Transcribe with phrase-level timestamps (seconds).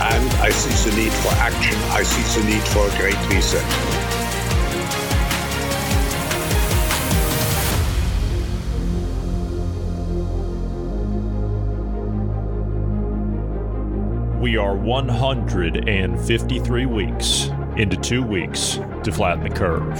[0.00, 1.78] and I see the need for action.
[1.90, 3.62] I see the need for a great reset.
[14.40, 19.98] We are 153 weeks into two weeks to flatten the curve.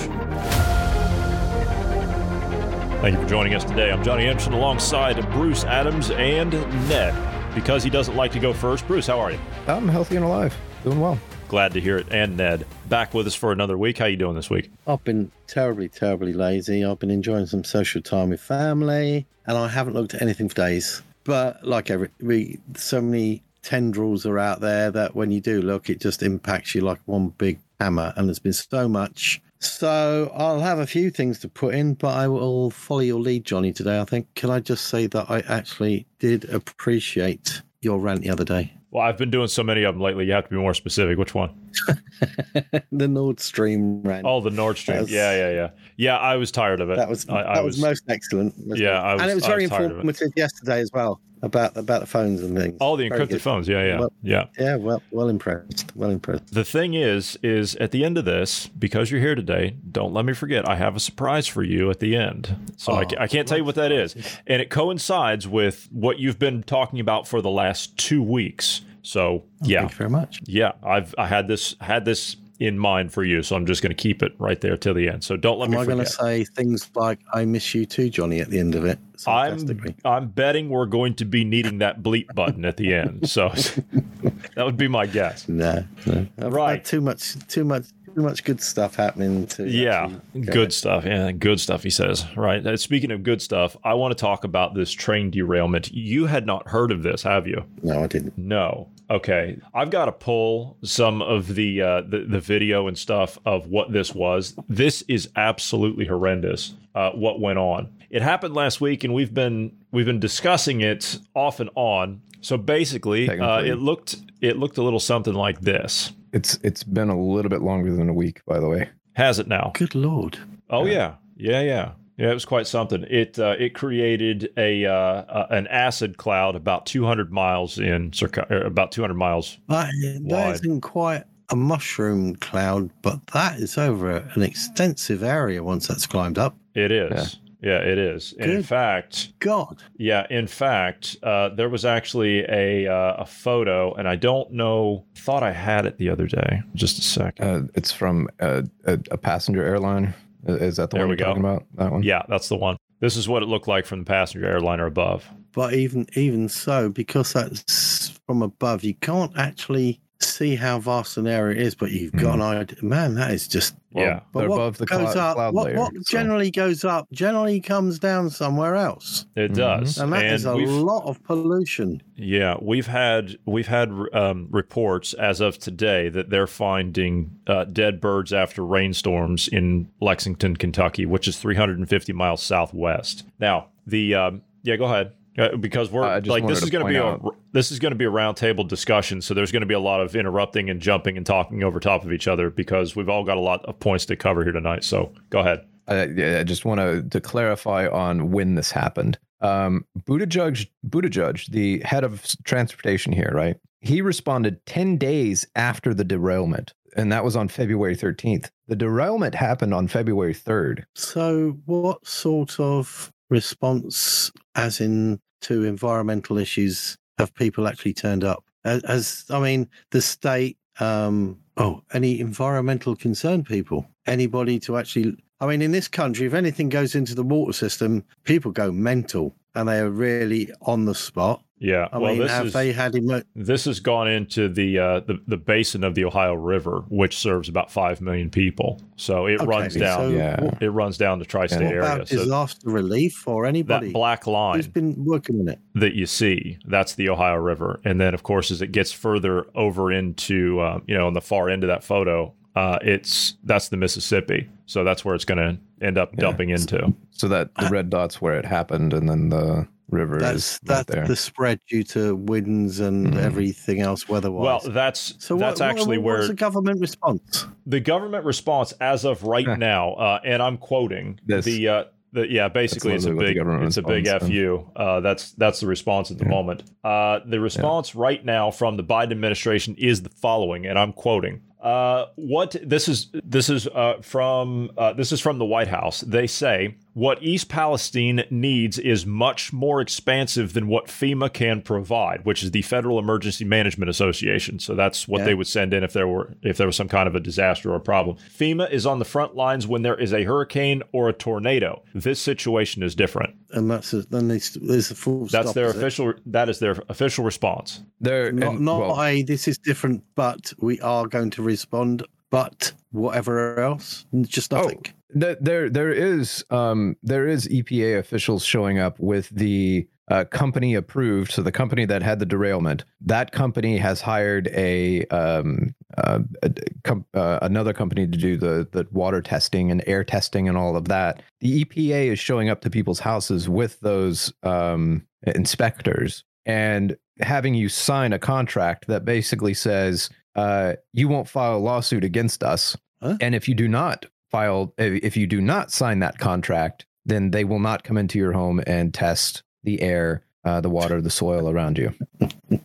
[3.00, 3.90] Thank you for joining us today.
[3.90, 6.52] I'm Johnny Anderson alongside Bruce Adams and
[6.88, 7.14] Ned.
[7.54, 9.38] Because he doesn't like to go first, Bruce, how are you?
[9.66, 11.18] I'm healthy and alive, doing well.
[11.48, 12.06] Glad to hear it.
[12.10, 13.96] And Ned, back with us for another week.
[13.96, 14.70] How you doing this week?
[14.86, 16.84] I've been terribly, terribly lazy.
[16.84, 20.56] I've been enjoying some social time with family, and I haven't looked at anything for
[20.56, 21.02] days.
[21.24, 25.88] But like every, we, so many tendrils are out there that when you do look,
[25.88, 28.12] it just impacts you like one big hammer.
[28.16, 29.40] And there's been so much.
[29.60, 33.46] So I'll have a few things to put in, but I will follow your lead,
[33.46, 33.98] Johnny, today.
[33.98, 34.34] I think.
[34.34, 38.74] Can I just say that I actually did appreciate your rant the other day?
[38.94, 40.24] Well, I've been doing so many of them lately.
[40.24, 41.18] You have to be more specific.
[41.18, 41.50] Which one?
[42.92, 44.24] the Nord Stream rant.
[44.24, 45.00] Oh, the Nord Stream.
[45.00, 45.70] Was- yeah, yeah, yeah.
[45.96, 46.96] Yeah, I was tired of it.
[46.96, 48.54] That was I, I that was, most excellent.
[48.56, 49.02] Yeah, it?
[49.04, 52.00] I was- and it was I very was tired informative yesterday as well about about
[52.02, 52.76] the phones and things.
[52.80, 53.66] all the encrypted phones.
[53.66, 54.44] Yeah, yeah, Well- yeah.
[54.60, 55.90] Yeah, well, well impressed.
[55.96, 56.54] Well impressed.
[56.54, 60.24] The thing is, is at the end of this, because you're here today, don't let
[60.24, 62.56] me forget, I have a surprise for you at the end.
[62.76, 64.14] So Oh, ca- I can't tell you what that is.
[64.46, 68.82] And it coincides with what you've been talking about for the last two weeks.
[69.04, 70.40] So yeah, Thank you very much.
[70.46, 73.90] yeah, I've I had this had this in mind for you, so I'm just going
[73.90, 75.22] to keep it right there till the end.
[75.24, 78.08] So don't let Am me I going to say things like "I miss you too,
[78.08, 78.98] Johnny" at the end of it?
[79.26, 83.28] I'm I'm betting we're going to be needing that bleep button at the end.
[83.28, 83.48] So
[84.54, 85.46] that would be my guess.
[85.48, 86.26] No, no.
[86.38, 86.84] Right.
[86.84, 89.46] too much, too much, too much good stuff happening.
[89.48, 90.10] To Yeah,
[90.40, 91.04] go good stuff.
[91.04, 91.82] Yeah, good stuff.
[91.82, 92.24] He says.
[92.36, 92.78] Right.
[92.78, 95.92] Speaking of good stuff, I want to talk about this train derailment.
[95.92, 97.64] You had not heard of this, have you?
[97.82, 98.36] No, I didn't.
[98.38, 98.88] No.
[99.10, 99.58] Okay.
[99.74, 103.92] I've got to pull some of the, uh, the the video and stuff of what
[103.92, 104.56] this was.
[104.68, 106.74] This is absolutely horrendous.
[106.94, 107.92] Uh, what went on?
[108.10, 112.22] It happened last week, and we've been we've been discussing it off and on.
[112.40, 116.12] So basically, uh, it looked it looked a little something like this.
[116.32, 118.88] It's it's been a little bit longer than a week, by the way.
[119.14, 119.72] Has it now?
[119.74, 120.38] Good lord.
[120.70, 121.90] Oh yeah, yeah, yeah, yeah.
[122.16, 123.04] Yeah, it was quite something.
[123.10, 128.46] It uh, it created a uh, uh, an acid cloud about 200 miles in circa,
[128.50, 129.58] er, about 200 miles.
[129.68, 130.30] That, Wide.
[130.30, 136.06] that isn't quite a mushroom cloud, but that is over an extensive area once that's
[136.06, 136.56] climbed up.
[136.74, 137.36] It is.
[137.64, 138.34] Yeah, it is.
[138.38, 139.82] And in fact, God.
[139.96, 145.06] yeah, in fact, uh, there was actually a uh, a photo, and I don't know.
[145.16, 146.60] Thought I had it the other day.
[146.74, 147.46] Just a second.
[147.46, 150.12] Uh, it's from a, a, a passenger airline.
[150.46, 151.34] Is that the There one we you're go.
[151.34, 151.64] talking about?
[151.74, 152.02] That one?
[152.02, 152.76] yeah, that's the one.
[153.00, 155.28] This is what it looked like from the passenger airliner above.
[155.52, 161.26] But even even so, because that's from above, you can't actually see how vast an
[161.26, 161.74] area it is.
[161.74, 162.40] But you've got hmm.
[162.40, 162.78] an idea.
[162.82, 164.20] Man, that is just Yeah.
[164.32, 165.76] But They're what above the goes cloud, up, cloud what, layer.
[165.78, 169.56] what so- generally goes up generally comes down somewhere else, It Mhm.
[169.56, 172.02] does, and that is a we've- lot of pollution.
[172.16, 178.00] Yeah, we've had we've had um, reports as of today that they're finding uh, dead
[178.00, 183.24] birds after rainstorms in Lexington, Kentucky, which is 350 miles southwest.
[183.38, 185.12] Now, the um, yeah, go ahead.
[185.36, 187.18] Uh, because we're I just like this is going to be a
[187.52, 190.00] this is going to be a roundtable discussion, so there's going to be a lot
[190.00, 193.36] of interrupting and jumping and talking over top of each other because we've all got
[193.36, 194.84] a lot of points to cover here tonight.
[194.84, 195.66] So go ahead.
[195.88, 199.18] I, yeah, I just want to to clarify on when this happened.
[199.40, 203.56] Um, Buttigieg, Buttigieg, the head of transportation here, right?
[203.80, 208.50] He responded ten days after the derailment, and that was on February thirteenth.
[208.68, 210.86] The derailment happened on February third.
[210.94, 218.44] So, what sort of response, as in to environmental issues, have people actually turned up?
[218.64, 225.16] As, as I mean, the state um, oh, any environmental concerned people, anybody to actually.
[225.40, 229.34] I mean, in this country, if anything goes into the water system, people go mental
[229.54, 231.42] and they are really on the spot.
[231.60, 231.88] Yeah.
[231.92, 235.00] I well, mean, this have is they had emo- this has gone into the, uh,
[235.00, 238.82] the the basin of the Ohio River, which serves about five million people.
[238.96, 239.98] So it Okay, runs down.
[239.98, 240.42] so Yeah.
[240.44, 241.94] what- It runs down the tri-state What area.
[241.94, 244.56] about So disaster relief or anybody that black line.
[244.56, 245.58] Who's been working on it?
[245.74, 249.46] that you see, that's the Ohio River, and then of course as it gets further
[249.54, 253.68] over into uh, you know on the far end of that photo, uh, it's that's
[253.68, 254.48] the Mississippi.
[254.66, 256.92] So that's where it's going to end up dumping into.
[257.10, 260.68] So that the red dot's where it happened, and then the river That's is right
[260.78, 261.06] that's there.
[261.06, 263.18] the spread due to winds and Mhm.
[263.22, 264.64] everything else weather-wise.
[264.64, 267.46] Well, that's so that's what, actually what, where what's the government response?
[267.66, 271.68] the government response as of right now, uh, and I'm quoting This- the.
[271.68, 274.64] Uh, the, yeah, basically, it's a literally what the big, it's a big fu.
[274.76, 276.30] Uh, that's that's the response at the Yeah.
[276.30, 276.62] moment.
[276.84, 281.40] Uh, the response right now from the Biden administration is the following, and I'm quoting:
[281.64, 286.02] uh, "What this is this is uh, from uh, this is from the White House.
[286.02, 292.24] They say what East Palestine needs is much more expansive than what FEMA can provide,
[292.24, 294.60] which is the Federal Emergency Management Association.
[294.60, 295.24] So that's what Yeah.
[295.24, 297.72] they would send in if there were if there was some kind of a disaster
[297.72, 298.16] or a problem.
[298.38, 301.82] FEMA is on the front lines when there is a hurricane or a tornado.
[301.94, 303.34] This situation is different.
[303.54, 305.78] And that's a, then there's, there's a full That's stop, their is it?
[305.78, 306.12] official.
[306.26, 307.82] That is their official response.
[308.00, 312.04] there, Not, and, not well, a this is different, but we are going to respond.
[312.30, 314.82] But whatever else, just Oh, nothing.
[315.20, 320.74] Th- there there is um there is EPA officials showing up with the uh, company
[320.74, 321.32] approved.
[321.32, 326.50] So the company that had the derailment, that company has hired a um uh, a-
[326.82, 330.76] com- uh, another company to do the the water testing and air testing and all
[330.76, 331.22] of that.
[331.40, 337.68] The EPA is showing up to people's houses with those um inspectors and having you
[337.68, 343.16] sign a contract that basically says uh, you won't file a lawsuit against us Huh?
[343.20, 347.30] and if you do not file if if you do not sign that contract then
[347.30, 351.10] they will not come into your home and test the air uh, the water the
[351.10, 351.92] soil around you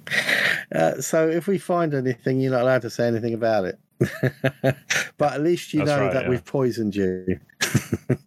[0.74, 3.80] Uh, so if we find anything, you're not allowed to say anything about it.
[5.18, 6.30] but at least you That's know right, that yeah.
[6.30, 7.40] we've poisoned you.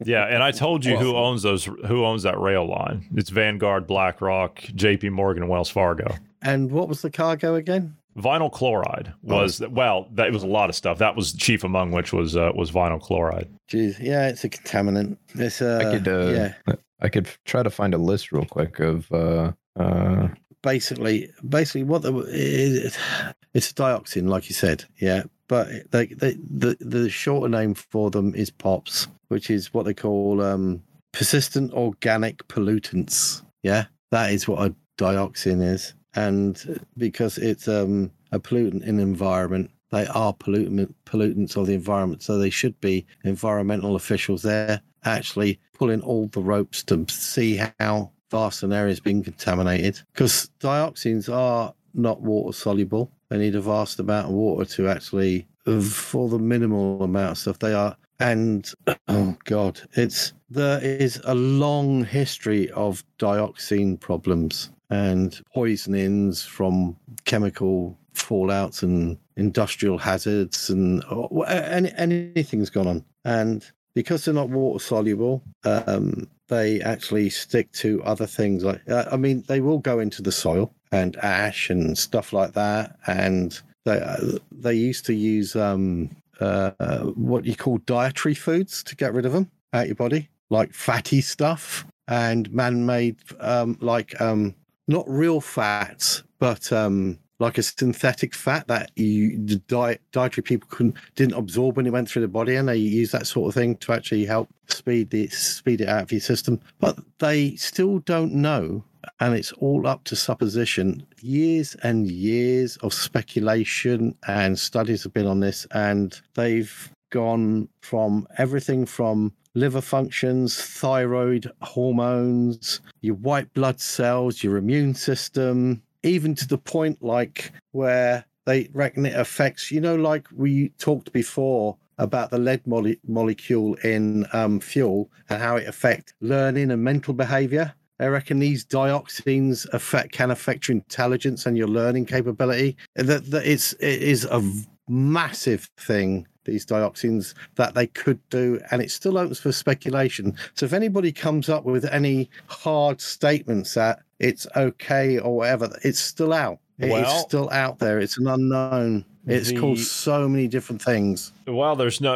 [0.04, 1.64] Yeah, and I told you who owns those.
[1.64, 3.06] Who owns that rail line?
[3.14, 5.10] It's Vanguard, BlackRock, J.P.
[5.10, 6.16] Morgan, Wells Fargo.
[6.42, 7.96] And what was the cargo again?
[8.16, 10.08] Vinyl chloride was well.
[10.12, 10.98] That it was a lot of stuff.
[10.98, 13.48] That was chief among which was uh, was vinyl chloride.
[13.70, 15.18] Jeez, yeah, it's a contaminant.
[15.34, 16.26] It's uh, i could uh,
[16.66, 16.74] yeah.
[17.02, 20.28] I could try to find a list real quick of uh uh
[20.62, 22.96] basically basically what the it,
[23.54, 28.34] it's dioxin like you said yeah but they, they, the the shorter name for them
[28.34, 30.82] is pops which is what they call um
[31.12, 33.84] persistent organic pollutants yeah?
[34.10, 39.70] That is what a dioxin is and because it's um a pollutant in the environment
[39.90, 45.58] they are pollutant pollutants of the environment so they should be environmental officials there actually
[45.74, 51.32] pulling all the ropes to see how vast an area is being contaminated because dioxins
[51.32, 53.10] are not water soluble.
[53.28, 57.58] They need a vast amount of water to actually, for the minimal amount of stuff
[57.58, 57.96] they are.
[58.20, 58.70] And
[59.08, 67.98] oh god, it's there is a long history of dioxin problems and poisonings from chemical
[68.14, 71.02] fallouts and industrial hazards and
[71.48, 73.04] any, anything's gone on.
[73.24, 78.64] And because they're not water soluble, um, they actually stick to other things.
[78.64, 82.52] Like uh, I mean, they will go into the soil and ash and stuff like
[82.52, 82.96] that.
[83.06, 88.96] And they uh, they used to use um, uh, what you call dietary foods to
[88.96, 94.54] get rid of them out your body, like fatty stuff and man-made, um, like um,
[94.88, 100.68] not real fats, but um, like a synthetic fat that you the diet dietary people
[100.70, 103.54] couldn't didn't absorb when it went through the body, and they use that sort of
[103.54, 106.60] thing to actually help speed the speed it out of your system.
[106.78, 108.84] But they still don't know,
[109.18, 111.04] and it's all up to supposition.
[111.20, 118.26] Years and years of speculation and studies have been on this, and they've gone from
[118.38, 126.48] everything from liver functions, thyroid hormones, your white blood cells, your immune system, even to
[126.48, 132.30] the point like where they reckon it affects, you know, like we talked before about
[132.30, 137.72] the lead mole- molecule in um, fuel and how it affects learning and mental behavior.
[138.00, 142.76] I reckon these dioxins affect can affect your intelligence and your learning capability.
[142.96, 144.42] That, that it's it is a
[144.88, 150.34] massive thing these dioxins that they could do and it still opens for speculation.
[150.54, 155.98] So if anybody comes up with any hard statements that it's okay or whatever it's
[155.98, 156.58] still out.
[156.78, 157.98] It is Well- still out there.
[158.00, 161.32] It's an unknown It's The- called so many different things.
[161.46, 162.14] Well, there's no,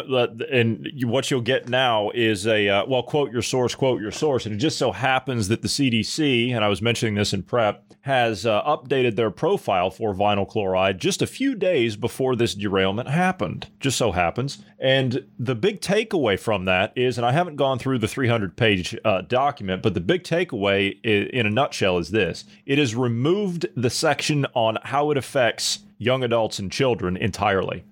[0.51, 4.47] and what you'll get now is a uh, well, quote your source, quote your source,
[4.47, 7.83] and it just so happens that the CDC, and I was mentioning this in prep,
[8.03, 13.09] has uh, updated their profile for vinyl chloride just a few days before this derailment
[13.09, 13.67] happened.
[13.81, 17.99] Just so happens, and the big takeaway from that is, and I haven't gone through
[17.99, 22.79] the 300 page uh, document, but the big takeaway in a nutshell is this: it
[22.79, 27.85] has removed the section on how it affects young adults and children entirely.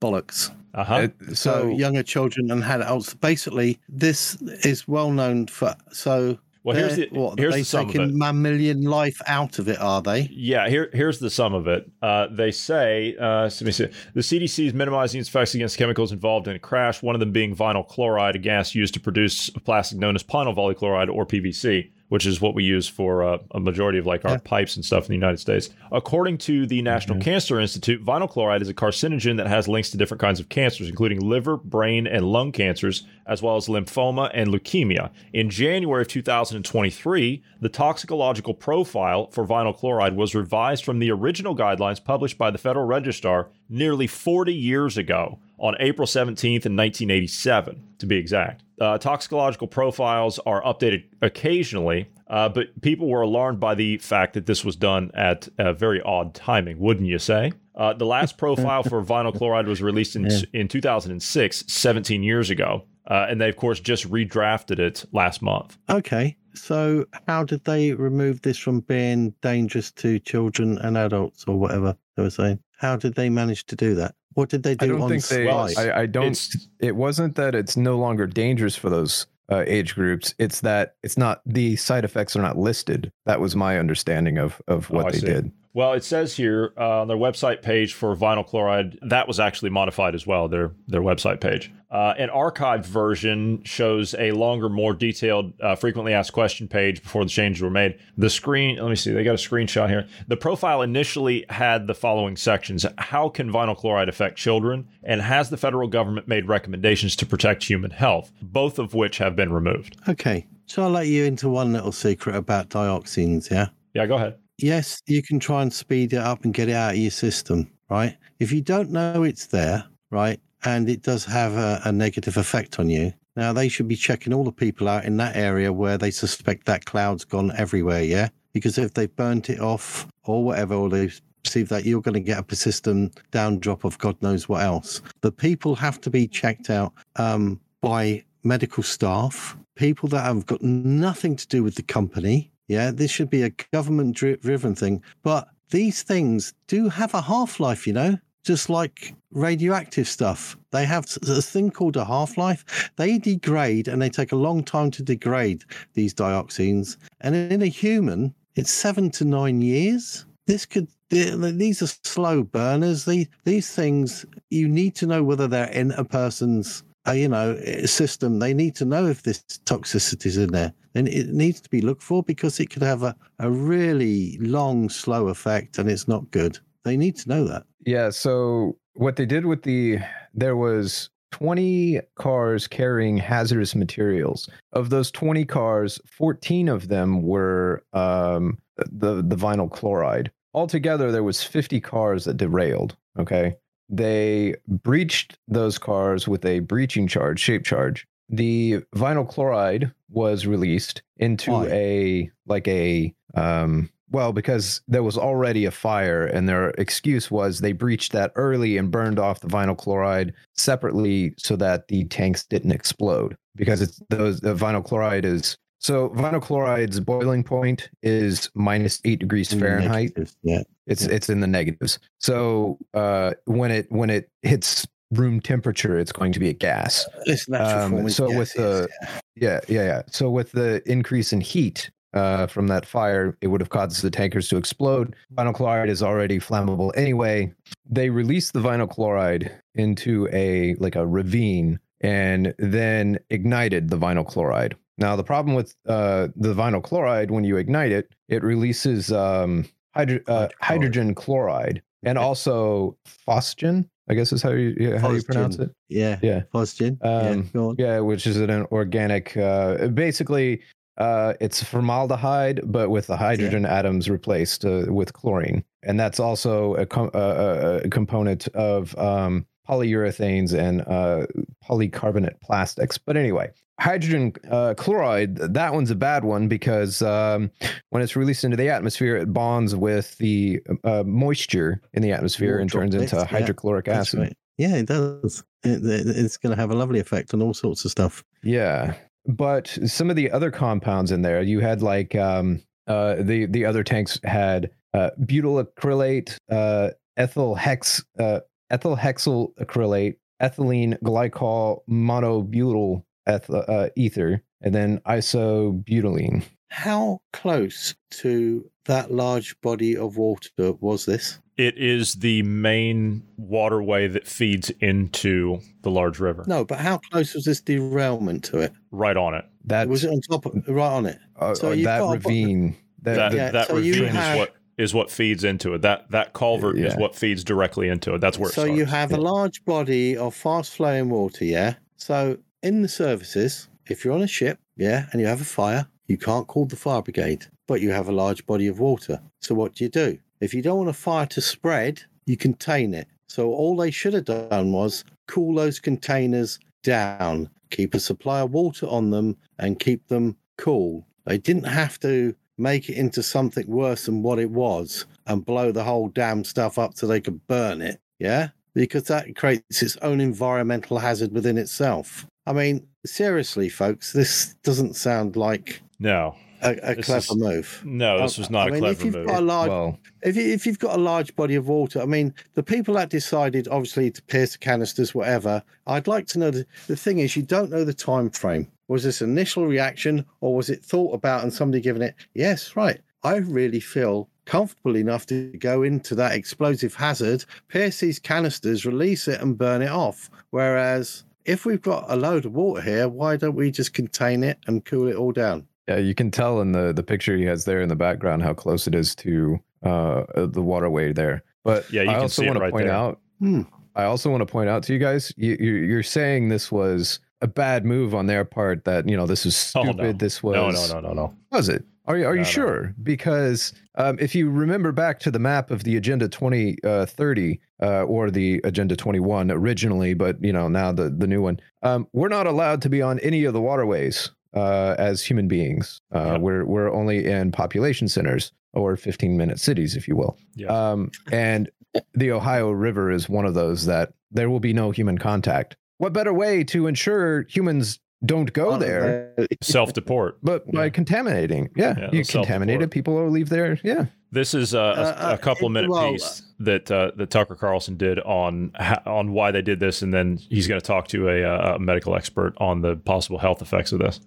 [0.00, 0.50] Bollocks.
[0.74, 0.94] Uh huh.
[0.94, 3.14] Uh, So, so younger children and adults.
[3.14, 5.74] Basically, this is well known for.
[5.92, 8.14] So, Well, here's they're- the- what here's they the sum of taking it.
[8.14, 10.28] mammalian life out of it, are they?
[10.32, 11.90] Yeah, here, here's the sum of it.
[12.00, 16.10] Uh, they say, uh, let me see, the CDC is minimizing its effects against chemicals
[16.12, 19.48] involved in a crash, one of them being vinyl chloride, a gas used to produce
[19.54, 23.38] a plastic known as polyvinyl chloride or PVC, which is what we use for uh,
[23.52, 25.70] a majority of like our pipes and stuff in the United States.
[25.90, 29.96] According to the National Cancer Institute, vinyl chloride is a carcinogen that has links to
[29.96, 34.50] different kinds of cancers, including liver, brain, and lung cancers, as well as lymphoma and
[34.50, 35.10] leukemia.
[35.32, 41.56] In January of 2023, the toxicological profile for vinyl chloride was revised from the original
[41.56, 47.82] guidelines published by the Federal Register nearly 40 years ago on April 17th in 1987,
[48.00, 48.64] to be exact.
[48.82, 54.46] Uh, toxicological profiles are updated occasionally, uh, but people were alarmed by the fact that
[54.46, 57.52] this was done at a very odd timing, wouldn't you say?
[57.76, 62.84] Uh, the last profile for vinyl chloride was released in, in 2006, 17 years ago.
[63.06, 65.78] Uh, and they, of course, just redrafted it last month.
[65.88, 66.36] Okay.
[66.54, 71.96] So, how did they remove this from being dangerous to children and adults or whatever
[72.16, 72.58] they were saying?
[72.82, 74.14] How did they manage to do that?
[74.34, 75.46] What did they do I don't on think they.
[75.46, 75.78] site?
[75.78, 76.24] I, I don't.
[76.32, 80.34] It's- It wasn't that it's no longer dangerous for those uh, age groups.
[80.38, 83.12] It's that it's not the side effects are not listed.
[83.26, 85.26] That was my understanding of of Oh, what I they see.
[85.26, 85.52] did.
[85.74, 89.70] Well, it says here uh, on their website page for vinyl chloride that was actually
[89.70, 90.48] modified as well.
[90.48, 91.72] Their their website page.
[91.90, 97.22] Uh, an archived version shows a longer, more detailed, uh, frequently asked question page before
[97.22, 97.98] the changes were made.
[98.16, 98.76] The screen.
[98.76, 99.12] Let me see.
[99.12, 100.06] They got a screenshot here.
[100.28, 104.88] The profile initially had the following sections: How can vinyl chloride affect children?
[105.02, 108.30] And has the federal government made recommendations to protect human health?
[108.42, 109.96] Both of which have been removed.
[110.08, 110.46] okay.
[110.66, 113.68] So, I'll let you into one little secret about dioxins, yeah?
[113.94, 114.36] Yeah, go ahead.
[114.62, 117.70] Yes, you can try and speed it up and get it out of your system,
[117.90, 118.16] right?
[118.38, 122.78] If you don't know it's there, right, and it does have a, a negative effect
[122.78, 125.96] on you, now they should be checking all the people out in that area where
[125.96, 128.28] they suspect that cloud's gone everywhere, yeah?
[128.52, 131.10] Because if they've burnt it off or whatever, or they
[131.42, 135.00] perceive that you're going to get a persistent down drop of God knows what else,
[135.22, 140.62] the people have to be checked out um, by medical staff, people that have got
[140.62, 145.02] nothing to do with the company, yeah, this should be a government driven thing.
[145.22, 150.56] But these things do have a half life, you know, just like radioactive stuff.
[150.70, 152.90] They have s- a thing called a half life.
[152.96, 155.64] They degrade and they take a long time to degrade
[155.94, 156.96] these dioxins.
[157.20, 160.26] And in a human, it's seven to nine years.
[160.46, 163.04] This could, these are slow burners.
[163.44, 168.38] These things, you need to know whether they're in a person's uh, you know, system,
[168.38, 170.72] they need to know if this toxicity is in there.
[170.94, 174.88] And it needs to be looked for because it could have a, a really long,
[174.88, 176.58] slow effect and it's not good.
[176.84, 177.64] They need to know that.
[177.84, 178.10] Yeah.
[178.10, 179.98] So what they did with the
[180.34, 184.48] there was 20 cars carrying hazardous materials.
[184.72, 190.30] Of those 20 cars, 14 of them were um, the the vinyl chloride.
[190.54, 192.96] Altogether, there was 50 cars that derailed.
[193.18, 193.56] Okay,
[193.92, 198.06] they breached those cars with a breaching charge, shape charge.
[198.30, 201.66] The vinyl chloride was released into Why?
[201.70, 207.60] a like a um, well, because there was already a fire, and their excuse was
[207.60, 212.44] they breached that early and burned off the vinyl chloride separately so that the tanks
[212.44, 213.36] didn't explode.
[213.54, 219.18] Because it's those the vinyl chloride is so vinyl chloride's boiling point is minus eight
[219.18, 220.12] degrees In Fahrenheit.
[220.42, 220.62] Yeah.
[220.86, 221.14] It's Yeah.
[221.14, 221.98] it's in the negatives.
[222.18, 227.06] So uh, when it when it hits room temperature, it's going to be a gas.
[227.26, 228.88] It's natural Um, so with the-
[229.36, 230.02] Yeah, yeah, yeah.
[230.10, 234.10] So with the increase in heat uh, from that fire, it would have caused the
[234.10, 235.14] tankers to explode.
[235.34, 237.52] Vinyl chloride is already flammable anyway.
[237.88, 244.26] They released the vinyl chloride into a like a ravine and then ignited the vinyl
[244.26, 244.76] chloride.
[245.02, 249.66] Now the problem with uh, the vinyl chloride when you ignite it, it releases um,
[249.94, 253.88] hydro- uh, hydrogen chloride and also phosgen.
[254.08, 255.70] I guess is how you yeah, how you pronounce it.
[255.88, 256.18] Yeah.
[256.22, 256.42] Yeah.
[256.52, 256.98] Phosgen.
[257.02, 257.86] Um, yeah.
[257.86, 259.36] Yeah, which is an organic.
[259.36, 260.62] Uh, basically,
[260.98, 266.74] Uh, it's formaldehyde, but with the hydrogen atoms replaced uh, with chlorine, and that's also
[266.74, 271.26] a, com- a, a component of um, polyurethanes and uh,
[271.66, 272.98] polycarbonate plastics.
[272.98, 273.50] But anyway,
[273.82, 277.50] hydrogen uh, chloride, that one's a bad one because um,
[277.90, 282.58] when it's released into the atmosphere, it bonds with the uh, moisture in the atmosphere
[282.58, 284.20] and turns into yeah, hydrochloric acid.
[284.20, 284.36] right.
[284.58, 285.42] Yeah, it does.
[285.64, 288.22] It, it- it's going to have a lovely effect on all sorts of stuff.
[288.44, 288.94] Yeah,
[289.26, 293.64] but some of the other compounds in there, you had like um, uh, the the
[293.64, 301.80] other tanks had uh, butyl acrylate, uh, ethyl hex, uh, ethyl hexyl acrylate, ethylene glycol
[301.88, 306.42] monobutyl eth- uh, ether, and then isobutylene.
[306.68, 311.38] How close to that large body of water was this?
[311.58, 316.44] It is the main waterway that feeds into the large river.
[316.46, 318.72] No, but how close was this derailment to it?
[318.90, 319.44] Right on it.
[319.66, 321.18] That Was it on top of right on it?
[321.38, 322.76] uh, So uh, that ravine.
[323.02, 325.82] That, That Yeah, that so ravine have- is what is what feeds into it.
[325.82, 328.20] That that culvert is what feeds directly into it.
[328.22, 328.78] That's where it so starts.
[328.78, 331.74] you have a large body of fast flowing water, yeah.
[331.96, 335.86] So in the services, if you're on a ship, yeah, and you have a fire,
[336.06, 339.20] you can't call the fire brigade, but you have a large body of water.
[339.40, 340.18] So what do you do?
[340.40, 343.08] If you don't want a fire to spread, you contain it.
[343.28, 348.52] So all they should have done was cool those containers down, keep a supply of
[348.52, 351.06] water on them, and keep them cool.
[351.24, 355.72] They didn't have to make it into something worse than what it was and blow
[355.72, 358.00] the whole damn stuff up so they could burn it.
[358.18, 358.48] Yeah?
[358.74, 362.26] Because that creates its own environmental hazard within itself.
[362.46, 367.82] I mean, seriously, folks, this doesn't sound like no, a, a clever is- move.
[367.84, 369.26] no, this was not I a mean, if clever you've move.
[369.28, 372.06] got a large well, if, you, if you've got a large body of water, I
[372.06, 376.50] mean, the people that decided, obviously, to pierce the canisters, whatever, I'd like to know.
[376.50, 378.70] The, the thing is, you don't know the time frame.
[378.88, 382.14] Was this initial reaction, or was it thought about and somebody given it?
[382.34, 383.00] Yes, right.
[383.24, 389.28] I really feel comfortable enough to go into that explosive hazard, pierce these canisters, release
[389.28, 390.28] it, and burn it off.
[390.50, 394.58] Whereas if we've got a load of water here, why don't we just contain it
[394.66, 395.66] and cool it all down?
[395.88, 398.54] Yeah, you can tell in the the picture he has there in the background how
[398.54, 401.42] close it is to uh the waterway there.
[401.64, 402.94] But Yeah, you I can also see it want to right point there.
[402.94, 403.20] out.
[403.40, 403.62] Hmm.
[403.94, 407.18] I also want to point out to you guys, you, you you're saying this was
[407.42, 408.84] a bad move on their part.
[408.84, 409.96] That you know this is Oh, stupid.
[410.02, 410.12] no.
[410.12, 411.34] This was no, no, no, no, no.
[411.50, 411.84] Was it?
[412.06, 412.94] Are you are you sure?
[413.02, 418.30] Because um, if you remember back to the map of the Agenda 2030 uh, or
[418.30, 422.46] the Agenda 21 originally, but you know now the the new one, um, we're not
[422.46, 426.00] allowed to be on any of the waterways uh, as human beings.
[426.14, 426.38] Uh, Yeah.
[426.38, 430.36] We're we're only in population centers or 15 minute cities, if you will.
[430.56, 430.68] Yeah.
[430.68, 431.70] Um, and
[432.14, 435.76] the Ohio River is one of those that there will be no human contact.
[435.98, 439.32] What better way to ensure humans don't go there?
[439.38, 440.38] Uh, Self deport.
[440.42, 440.90] But by Yeah.
[440.90, 443.78] contaminating, yeah, Yeah, you contaminated people will leave there.
[443.82, 447.28] Yeah, This is a, a, Uh, a couple uh, minute well, piece that uh, that
[447.30, 448.72] Tucker Carlson did on
[449.04, 451.78] on why they did this, and then he's going to talk to a, uh, a
[451.78, 454.20] medical expert on the possible health effects of this.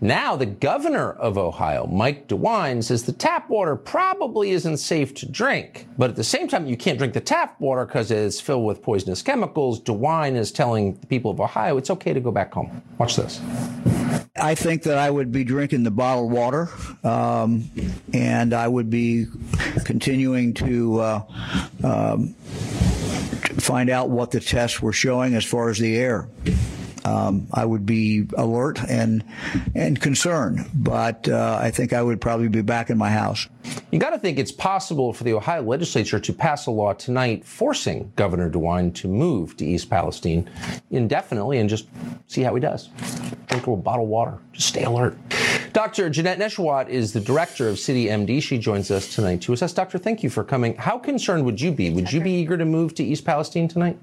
[0.00, 5.28] Now, the governor of Ohio, Mike DeWine, says the tap water probably isn't safe to
[5.28, 5.88] drink.
[5.96, 8.82] But at the same time, you can't drink the tap water because it's filled with
[8.82, 9.80] poisonous chemicals.
[9.80, 12.82] DeWine is telling the people of Ohio it's okay to go back home.
[12.98, 13.40] Watch this.
[14.36, 16.68] I think that I would be drinking the bottled water,
[17.04, 17.70] um,
[18.12, 19.26] and I would be
[19.84, 21.22] continuing to uh,
[21.84, 22.34] um,
[23.58, 26.28] find out what the tests were showing as far as the air.
[27.04, 29.24] Um, I would be alert and
[29.74, 33.48] and concerned, but uh, I think I would probably be back in my house.
[33.90, 37.44] You got to think it's possible for the Ohio legislature to pass a law tonight
[37.44, 40.50] forcing Governor DeWine to move to East Palestine
[40.90, 41.88] indefinitely and just
[42.26, 42.90] see how he does.
[43.48, 44.38] Drink a little bottled water.
[44.52, 45.16] Just stay alert.
[45.72, 46.10] Dr.
[46.10, 48.42] Janette Nesheiwat is the director of City MD.
[48.42, 49.72] She joins us tonight to assess.
[49.72, 50.76] Doctor, thank you for coming.
[50.76, 51.90] How concerned would you be?
[51.90, 53.98] Would you be eager to move to East Palestine tonight?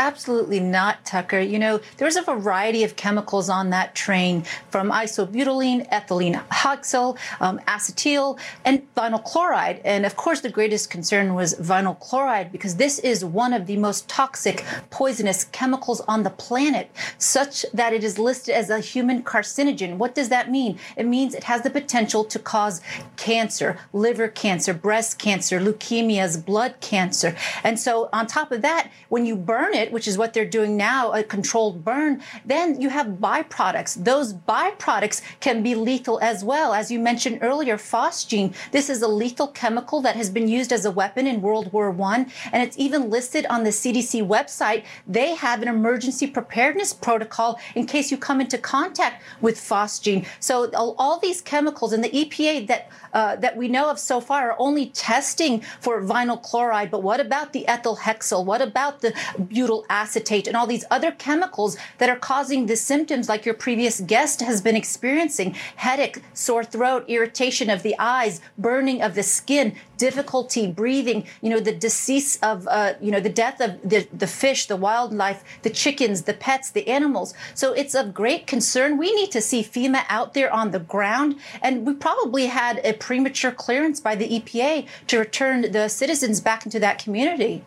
[0.00, 1.38] Absolutely not, Tucker.
[1.38, 7.60] You know, there's a variety of chemicals on that train from isobutylene, ethylene hexyl, um,
[7.68, 9.80] acetyl, and vinyl chloride.
[9.84, 13.76] And of course, the greatest concern was vinyl chloride because this is one of the
[13.76, 19.22] most toxic, poisonous chemicals on the planet, such that it is listed as a human
[19.22, 19.98] carcinogen.
[19.98, 20.78] What does that mean?
[20.96, 22.80] It means it has the potential to cause
[23.16, 27.36] cancer, liver cancer, breast cancer, leukemias, blood cancer.
[27.62, 30.44] And so, on top of that, when when you burn it, which is what they're
[30.44, 34.04] doing now, a controlled burn, then you have byproducts.
[34.04, 36.74] Those byproducts can be lethal as well.
[36.74, 38.54] As you mentioned earlier, phosgene.
[38.70, 41.90] This is a lethal chemical that has been used as a weapon in World War
[41.90, 44.84] One, and it's even listed on the CDC website.
[45.06, 50.26] They have an emergency preparedness protocol in case you come into contact with phosgene.
[50.40, 54.20] So all, all these chemicals and the EPA that uh, that we know of so
[54.20, 56.90] far are only testing for vinyl chloride.
[56.90, 58.44] But what about the ethyl hexyl?
[58.44, 59.12] What about the
[59.48, 64.00] butyl acetate and all these other chemicals that are causing the symptoms like your previous
[64.00, 65.54] guest has been experiencing?
[65.76, 71.60] Headache, sore throat, irritation of the eyes, burning of the skin, difficulty breathing, you know,
[71.60, 75.70] the decease of, uh, you know, the death of the, the fish, the wildlife, the
[75.70, 77.34] chickens, the pets, the animals.
[77.54, 78.96] So it's of great concern.
[78.96, 81.36] We need to see FEMA out there on the ground.
[81.62, 86.64] And we probably had a premature clearance by the EPA to return the citizens back
[86.64, 87.62] into that community.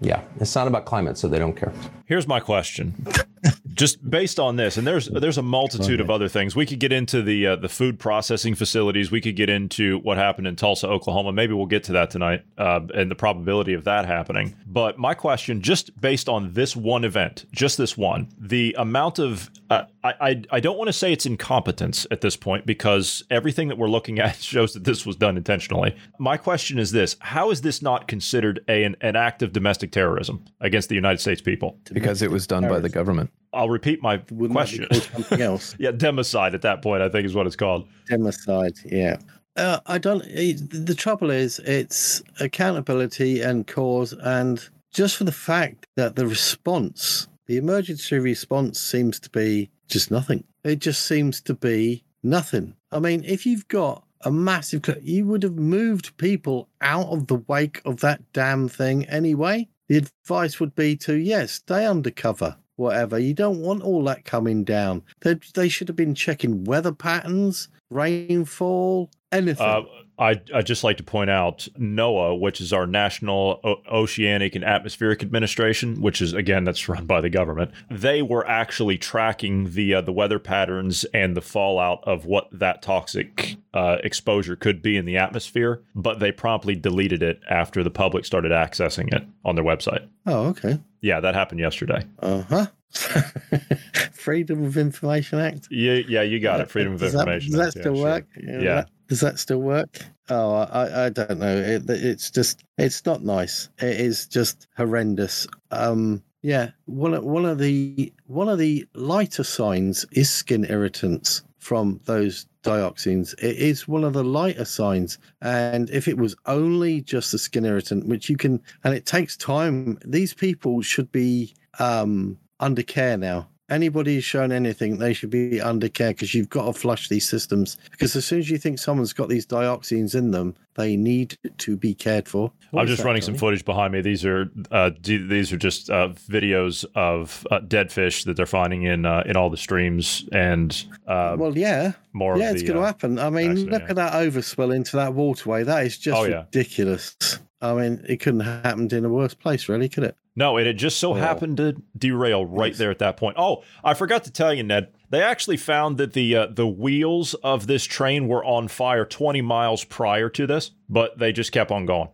[0.00, 1.72] Yeah, it's not about climate, so they don't care.
[2.06, 2.94] Here's my question.
[3.74, 6.54] Just based on this, and there's there's a multitude of other things.
[6.56, 9.10] We could get into the uh, the food processing facilities.
[9.10, 11.32] We could get into what happened in Tulsa, Oklahoma.
[11.32, 14.54] Maybe we'll get to that tonight, uh, and the probability of that happening.
[14.66, 19.50] But my question, just based on this one event, just this one, the amount of
[19.70, 23.68] uh, I, I I don't want to say it's incompetence at this point because everything
[23.68, 25.96] that we're looking at shows that this was done intentionally.
[26.18, 29.92] My question is this: How is this not considered a, an, an act of domestic
[29.92, 31.78] terrorism against the United States people?
[31.92, 33.30] Because it was done by the government.
[33.52, 34.86] I'll repeat my question.
[34.92, 35.74] something else.
[35.78, 37.88] yeah, democide at that point, I think is what it's called.
[38.08, 39.16] Democide, yeah.
[39.56, 40.24] Uh, I don't.
[40.26, 46.26] It, the trouble is, it's accountability and cause, and just for the fact that the
[46.26, 50.44] response, the emergency response, seems to be just nothing.
[50.62, 52.76] It just seems to be nothing.
[52.92, 57.42] I mean, if you've got a massive, you would have moved people out of the
[57.48, 59.68] wake of that damn thing anyway.
[59.88, 63.18] The advice would be to yes, stay undercover whatever.
[63.18, 65.02] You don't want all that coming down.
[65.22, 69.66] They, they should have been checking weather patterns, rainfall, anything.
[69.66, 69.82] Uh,
[70.20, 74.62] I I just like to point out NOAA, which is our National o- Oceanic and
[74.64, 77.70] Atmospheric Administration, which is again that's run by the government.
[77.90, 82.82] They were actually tracking the uh, the weather patterns and the fallout of what that
[82.82, 87.90] toxic uh, exposure could be in the atmosphere, but they promptly deleted it after the
[87.90, 90.06] public started accessing it on their website.
[90.26, 90.78] oh, okay.
[91.00, 92.04] Yeah, that happened yesterday.
[92.18, 92.66] Uh huh.
[94.12, 95.68] Freedom of Information Act.
[95.70, 96.70] Yeah, yeah, you got it.
[96.70, 97.52] Freedom of Does that- Information.
[97.52, 98.04] does that Act, yeah, still sure.
[98.04, 98.26] work?
[98.36, 98.58] Yeah.
[98.74, 100.06] that- does that still work?
[100.28, 101.56] Oh, I, I don't know.
[101.56, 103.68] It, it's just, it's not nice.
[103.78, 105.48] It is just horrendous.
[105.72, 112.00] Um, yeah, one one of the one of the lighter signs is skin irritants from
[112.04, 113.34] those dioxins.
[113.42, 117.66] It is one of the lighter signs, and if it was only just a skin
[117.66, 119.98] irritant, which you can, and it takes time.
[120.06, 123.49] These people should be um, under care now.
[123.70, 127.28] Anybody who's shown anything, they should be under care because you've got to flush these
[127.28, 127.76] systems.
[127.90, 131.76] Because as soon as you think someone's got these dioxins in them, they need to
[131.76, 132.52] be cared for.
[132.70, 134.00] What I'm just that, running some footage behind me.
[134.00, 138.46] These are uh, d- these are just uh, videos of uh, dead fish that they're
[138.46, 142.62] finding in uh, in all the streams and uh, Well, yeah, more yeah, of it's
[142.62, 143.18] going to uh, happen.
[143.18, 143.90] I mean, accident, look yeah.
[143.90, 145.64] at that overspill into that waterway.
[145.64, 146.42] That is just Oh, yeah.
[146.42, 147.16] ridiculous.
[147.62, 150.16] I mean, it couldn't have happened in a worse place, really, could it?
[150.40, 153.36] No, and it had just so happened to derail right there at that point.
[153.38, 154.88] Oh, I forgot to tell you, Ned.
[155.10, 159.42] They actually found that the uh, the wheels of this train were on fire 20
[159.42, 162.08] miles prior to this, but they just kept on going.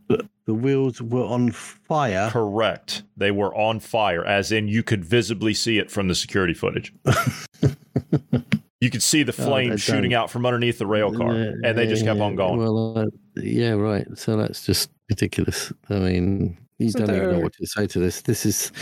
[0.46, 2.28] The wheels were on fire.
[2.30, 3.04] Correct.
[3.16, 6.92] They were on fire, as in you could visibly see it from the security footage.
[8.80, 10.22] you could see the Oh, flame they shooting don't.
[10.22, 12.58] out from underneath the rail car, and they just kept on going.
[12.58, 14.06] Well, uh, yeah, right.
[14.16, 15.72] So that's just ridiculous.
[15.90, 18.22] I mean, you don't even know they're- what to say to this.
[18.22, 18.72] This is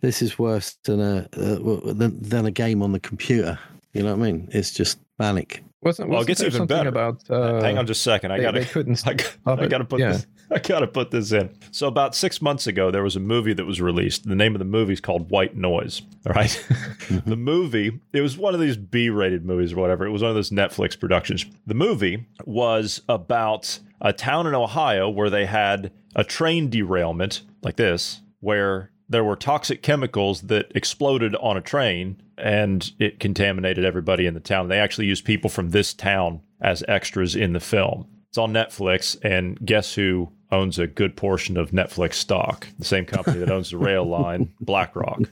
[0.00, 3.58] this is worse than a uh, than, than a game on the computer.
[3.94, 4.48] You know what I mean?
[4.52, 5.64] It's just panic.
[5.80, 6.88] Wasn't, Well, it wasn't gets even better.
[6.88, 7.22] about?
[7.30, 8.32] Uh, Hang on just a second.
[8.32, 8.60] I they- gotta.
[8.60, 10.12] they couldn't I, got- I gotta put Yeah.
[10.12, 10.26] this.
[10.50, 11.50] I gotta put this in.
[11.72, 14.26] So about six months ago, there was a movie that was released.
[14.28, 16.02] The name of the movie is called White Noise.
[16.26, 16.48] All right?
[16.50, 17.30] Mm-hmm.
[17.30, 18.00] the movie.
[18.12, 20.04] It was one of these B-rated movies or whatever.
[20.06, 21.46] It was one of those Netflix productions.
[21.66, 27.76] The movie was about a town in Ohio where they had a train derailment like
[27.76, 34.26] this, where there were toxic chemicals that exploded on a train and it contaminated everybody
[34.26, 34.68] in the town.
[34.68, 38.06] They actually used people from this town as extras in the film.
[38.28, 42.68] It's on Netflix, and guess who owns a good portion of Netflix stock?
[42.78, 45.22] The same company that owns the rail line, BlackRock.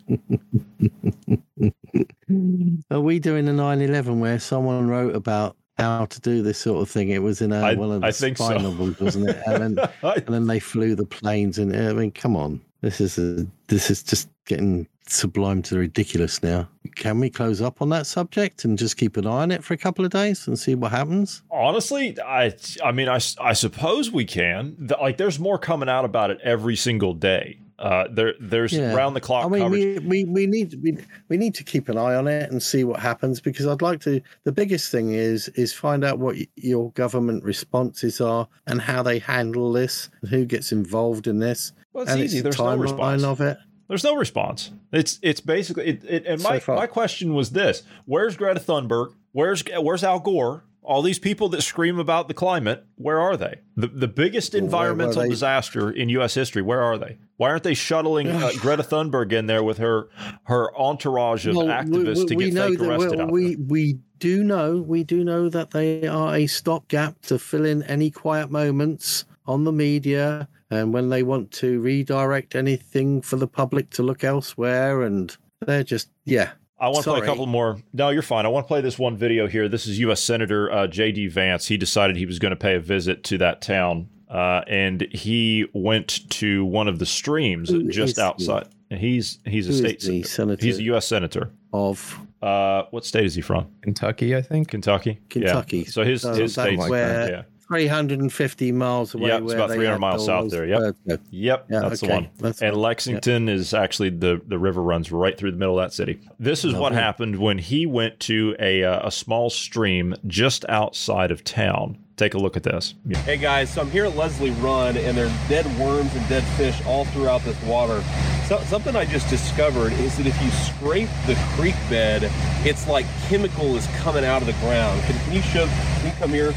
[2.91, 6.91] Are we doing a 9/11 where someone wrote about how to do this sort of
[6.91, 7.11] thing?
[7.11, 8.59] It was in a, I- one of the I think spy so.
[8.63, 9.43] novels, wasn't it?
[9.47, 12.61] And then, and then they flew the planes, and I mean, come on.
[12.83, 16.69] This is a, this is just getting sublime to ridiculous now.
[16.95, 19.73] Can we close up on that subject and just keep an eye on it for
[19.75, 21.43] a couple of days and see what happens?
[21.51, 24.77] Honestly, I I mean I, I suppose we can.
[24.79, 27.59] The- Like there's more coming out about it every single day.
[27.79, 30.01] Uh, there there's round the clock I mean, coverage.
[30.05, 32.85] we, we, we need we, we need to keep an eye on it and see
[32.85, 34.23] what happens because I'd like to.
[34.45, 39.03] The biggest thing is is find out what y- your government responses are and how
[39.03, 41.73] they handle this, and who gets involved in this.
[41.93, 42.39] Well, it's and easy.
[42.39, 43.23] the There's no response.
[43.25, 43.59] of it.
[43.89, 44.73] There's no response.
[44.93, 46.77] It's it's basically it, it and my far.
[46.77, 49.13] my question was this: Where's Greta Thunberg?
[49.33, 50.65] Where's where's Al Gore?
[50.87, 53.61] All these people that scream about the climate, where are they?
[53.77, 56.35] The the biggest environmental disaster in U.S.
[56.35, 57.19] history, where are they?
[57.39, 60.09] Why aren't they shuttling uh, Greta Thunberg in there with her
[60.45, 63.31] her entourage of Well, activists we, to we get know fake that arrested?
[63.31, 67.83] we we do know we do know that they are a stopgap to fill in
[67.85, 73.47] any quiet moments on the media and when they want to redirect anything for the
[73.47, 77.79] public to look elsewhere and they're just yeah I want to play a couple more.
[77.93, 78.45] No, you're fine.
[78.45, 79.69] I want to play this one video here.
[79.69, 80.21] This is U.S.
[80.21, 81.29] Senator uh, J.D.
[81.29, 81.67] Vance.
[81.67, 85.67] He decided he was going to pay a visit to that town, uh, and he
[85.73, 88.23] went to one of the streams Who just is he?
[88.23, 88.69] outside.
[88.91, 91.07] He's he's a Who is state the senator He's a U.S.
[91.07, 93.67] senator of uh, what state is he from?
[93.81, 94.69] Kentucky, I think.
[94.69, 95.19] Kentucky.
[95.35, 95.41] Yeah.
[95.41, 95.85] Kentucky.
[95.87, 97.43] So his So his that's state's where yeah.
[97.69, 99.29] 350 miles away.
[99.29, 100.67] Yeah, it's where about 300 miles south there.
[100.67, 100.79] Yep.
[101.07, 101.23] birds.
[101.31, 102.29] Yep, Yeah, that's okay, the one.
[102.39, 102.81] that's and fine.
[102.83, 106.21] Lexington is actually the the river runs right through the middle of that city.
[106.39, 106.99] This is what Lovely.
[106.99, 111.99] happened when he went to a uh, a small stream just outside of town.
[112.17, 112.95] Take a look at this.
[113.25, 116.81] Hey guys, so I'm here at Leslie Run, and there's dead worms and dead fish
[116.87, 118.03] all throughout this water.
[118.47, 122.31] So, something I just discovered is that if you scrape the creek bed,
[122.65, 125.03] it's like chemical is coming out of the ground.
[125.03, 125.67] Can, can you show?
[125.67, 126.55] Can you come here?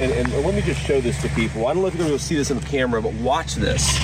[0.00, 1.66] And, and let me just show this to people.
[1.66, 3.98] I don't know if you're going to see this in the camera, but watch this.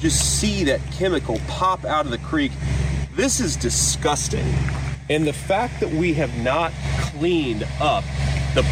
[0.00, 2.52] Just see that chemical pop out of the creek.
[3.14, 4.46] This is disgusting.
[5.08, 8.04] And the fact that we have not cleaned up
[8.54, 8.62] the,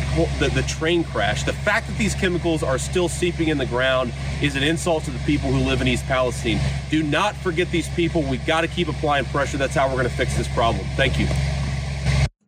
[0.41, 4.13] the the train crash, the fact that these chemicals are still seeping in the ground
[4.43, 6.59] is an insult to the people who live in East Palestine.
[6.91, 8.23] Do not forget these people.
[8.23, 9.57] We've got to keep applying pressure.
[9.57, 10.85] That's how we're going to fix this problem.
[10.97, 11.29] Thank you.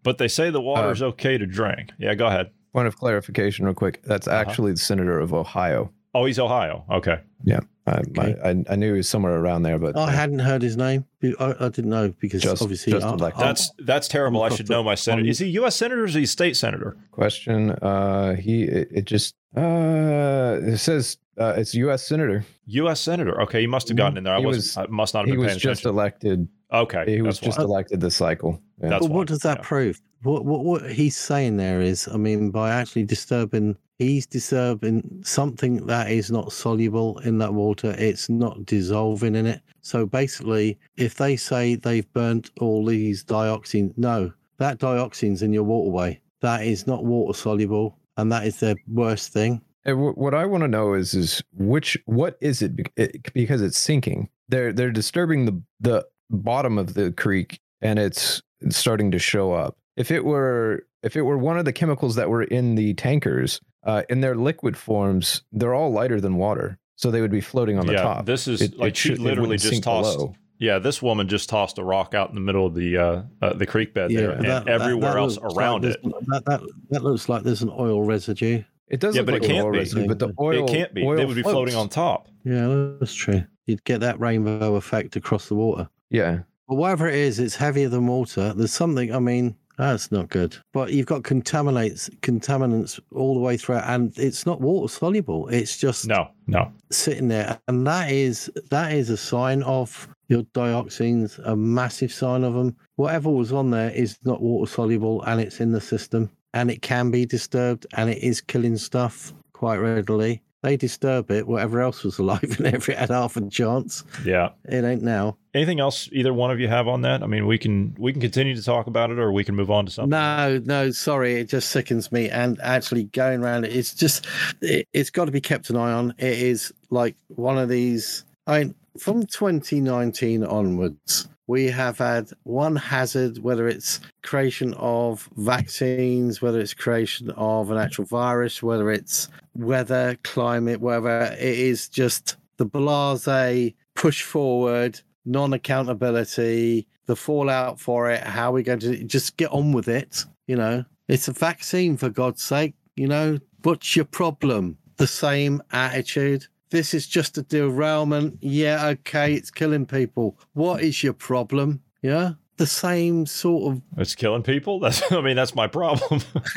[0.03, 1.93] But they say the water is uh, okay to drink.
[1.99, 2.51] Yeah, go ahead.
[2.73, 4.01] Point of clarification, real quick.
[4.05, 5.91] That's actually the senator of Ohio.
[6.15, 6.85] Oh, he's Ohio.
[6.91, 7.21] Okay.
[7.45, 10.77] Yeah, I, I, I knew he was somewhere around there, but I hadn't heard his
[10.77, 11.05] name.
[11.39, 13.43] I, I didn't know because Just- obviously just I- elected.
[13.45, 14.43] That's that's terrible.
[14.43, 15.29] I should know my senator.
[15.29, 15.77] Is he U.S.
[15.77, 16.97] senator or is he state senator?
[17.13, 17.71] question.
[17.71, 22.07] Uh, he it, it just uh it says uh, it's U.S.
[22.07, 22.45] senator.
[22.67, 23.01] U.S.
[23.01, 23.41] senator.
[23.43, 24.35] Okay, he must have gotten in there.
[24.35, 25.91] I He was, was- I must not have He been was paying just attention.
[25.97, 26.49] elected.
[26.73, 27.65] Okay, He was just why.
[27.65, 28.61] elected this cycle.
[28.83, 28.91] Yeah.
[28.91, 30.01] That's but what does that prove?
[30.23, 35.87] What, what what he's saying there is, I mean, by actually disturbing, he's disturbing something
[35.87, 37.95] that is not soluble in that water.
[37.99, 39.61] It's not dissolving in it.
[39.81, 45.65] So basically, if they say they've burnt all these dioxins, no, that dioxin's in your
[45.65, 46.21] waterway.
[46.41, 49.61] That is not water soluble, and that is the worst thing.
[49.85, 53.33] And wh- what I want to know is is which what is it, Bec- it
[53.33, 54.29] because it's sinking.
[54.49, 59.53] They're they're disturbing the the bottom of the creek and it's it's starting to show
[59.53, 59.77] up.
[59.97, 63.61] If it were if it were one of the chemicals that were in the tankers
[63.85, 67.79] uh, in their liquid forms, they're all lighter than water, so they would be floating
[67.79, 68.27] on the yeah, top.
[68.27, 70.19] this is It- like it she should- it literally just sink tossed.
[70.19, 70.35] below.
[70.59, 73.55] Yeah, this woman just tossed a rock out in the middle of the uh, uh,
[73.55, 76.03] the creek bed there, and that- that- everywhere that else around like it.
[76.03, 78.63] That, that that looks like there's an oil residue.
[78.89, 79.79] It does Yeah, look but like it an can't oil be.
[79.79, 81.03] residue, but the oil it can't be.
[81.03, 82.29] oil They would be floating on top.
[82.45, 83.45] Yeah, that's true.
[83.65, 85.89] You'd get that rainbow effect across the water.
[86.11, 86.41] Yeah.
[86.69, 88.53] But whatever it is, it's heavier than water.
[88.53, 90.57] There's something, I mean, that's not good.
[90.73, 95.49] But you've got contaminants, contaminants all the way through, and it's not water soluble.
[95.49, 100.43] It's just no, no sitting there, and that is that is a sign of your
[100.55, 102.77] dioxins, a massive sign of them.
[102.97, 106.83] Whatever was on there is not water soluble, and it's in the system, and it
[106.83, 110.43] can be disturbed, and it is killing stuff quite readily.
[110.63, 114.05] They disturb it, whatever else was alive in there, if it had half a chance.
[114.27, 114.51] Yeah.
[114.67, 115.39] It ain't now.
[115.55, 117.23] Anything else either one of you have on that?
[117.23, 119.71] I mean, we can we can continue to talk about it, or we can move
[119.71, 120.11] on to something.
[120.11, 122.29] No, no, sorry, it just sickens me.
[122.29, 124.27] And actually, going around it, it's just,
[124.61, 126.15] it, it's got to be kept an eye on.
[126.19, 128.25] It is like one of these.
[128.47, 136.41] I mean, from 2019 onwards, we have had one hazard, whether it's creation of vaccines,
[136.41, 141.35] whether it's creation of an actual virus, whether it's weather, climate, whatever.
[141.41, 148.23] It is just the blase push forward, non accountability, the fallout for it.
[148.23, 150.25] How are we going to just get on with it?
[150.47, 152.75] You know, it's a vaccine for God's sake.
[152.95, 154.79] You know, what's your problem?
[154.99, 156.47] The same attitude.
[156.71, 158.39] This is just a derailment.
[158.41, 160.39] Yeah, okay, it's killing people.
[160.55, 161.83] What is your problem?
[162.03, 164.81] Yeah, the same sort of It's killing people.
[164.85, 166.21] That's I mean that's my problem.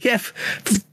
[0.00, 0.18] yeah,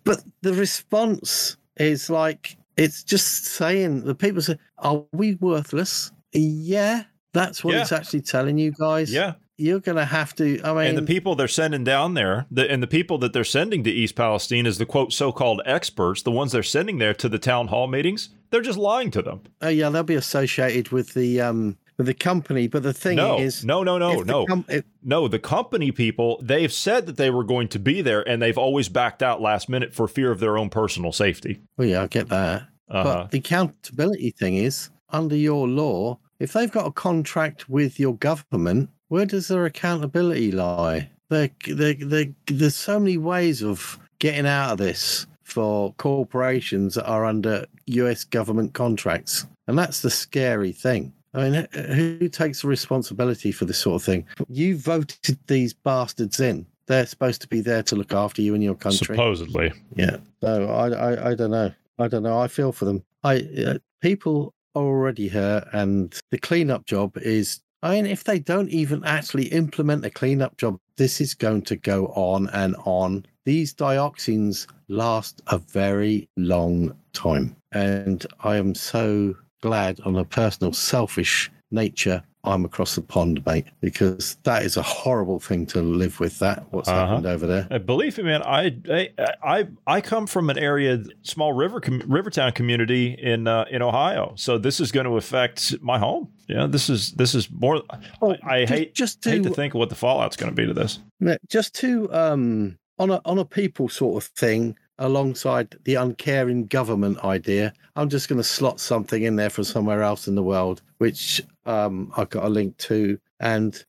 [0.04, 7.04] but the response is like it's just saying the people say, "Are we worthless?" Yeah,
[7.34, 7.82] that's what Yeah.
[7.82, 9.12] it's actually telling you guys.
[9.14, 9.34] Yeah.
[9.62, 10.60] You're gonna have to.
[10.64, 13.44] I mean, and the people they're sending down there, the, and the people that they're
[13.44, 17.30] sending to East Palestine is the quote so-called experts, the ones they're sending there to
[17.30, 18.30] the town hall meetings.
[18.50, 19.42] They're just lying to them.
[19.62, 22.68] oh yeah, they'll be associated with the um with the company.
[22.68, 25.28] But the thing no, is, no, no, no, no, com- if- no.
[25.28, 28.90] The company people, they've said that they were going to be there, and they've always
[28.90, 31.62] backed out last minute for fear of their own personal safety.
[31.78, 32.64] Well, yeah, I get that.
[32.90, 33.04] Uh-huh.
[33.04, 38.16] But the accountability thing is, under your law, if they've got a contract with your
[38.16, 41.10] government, where does their accountability lie?
[41.30, 47.06] They, they, they, there's so many ways of getting out of this for corporations that
[47.06, 49.46] are under US government contracts.
[49.68, 51.12] And that's the scary thing.
[51.34, 54.26] I mean, who who takes the responsibility for this sort of thing?
[54.48, 56.66] You voted these bastards in.
[56.88, 59.16] They're supposed to be there to look after you and your country.
[59.16, 59.74] Supposedly.
[59.96, 60.18] Yeah.
[60.42, 61.72] So I, I, I don't know.
[62.00, 62.40] I don't know.
[62.40, 63.04] I feel for them.
[63.26, 67.60] I uh, people are already hurt, and the cleanup job is.
[67.84, 71.76] I mean, if they don't even actually implement a cleanup job, this is going to
[71.76, 73.26] go on and on.
[73.44, 80.74] These dioxins last a very long time, and I am so glad, on a personal,
[80.74, 86.20] selfish nature, I'm across the pond, mate, because that is a horrible thing to live
[86.20, 86.40] with.
[86.40, 87.06] That what's Uh-huh.
[87.08, 87.68] happened over there.
[87.70, 88.42] Uh, believe me, man.
[88.44, 89.10] I, I
[89.44, 94.34] I I come from an area, small river com- Rivertown community in uh, in Ohio.
[94.38, 96.30] So this is going to affect my home.
[96.48, 97.84] Yeah, this is this is more.
[98.22, 100.56] I, I just- hate just hate to to- think of what the fallout's going to
[100.56, 101.00] be to this.
[101.48, 107.18] Just to um on a on a people sort of thing alongside the uncaring government
[107.24, 110.84] idea i'm just going to slot something in there from somewhere else in the world
[111.00, 113.86] which um i got a link to and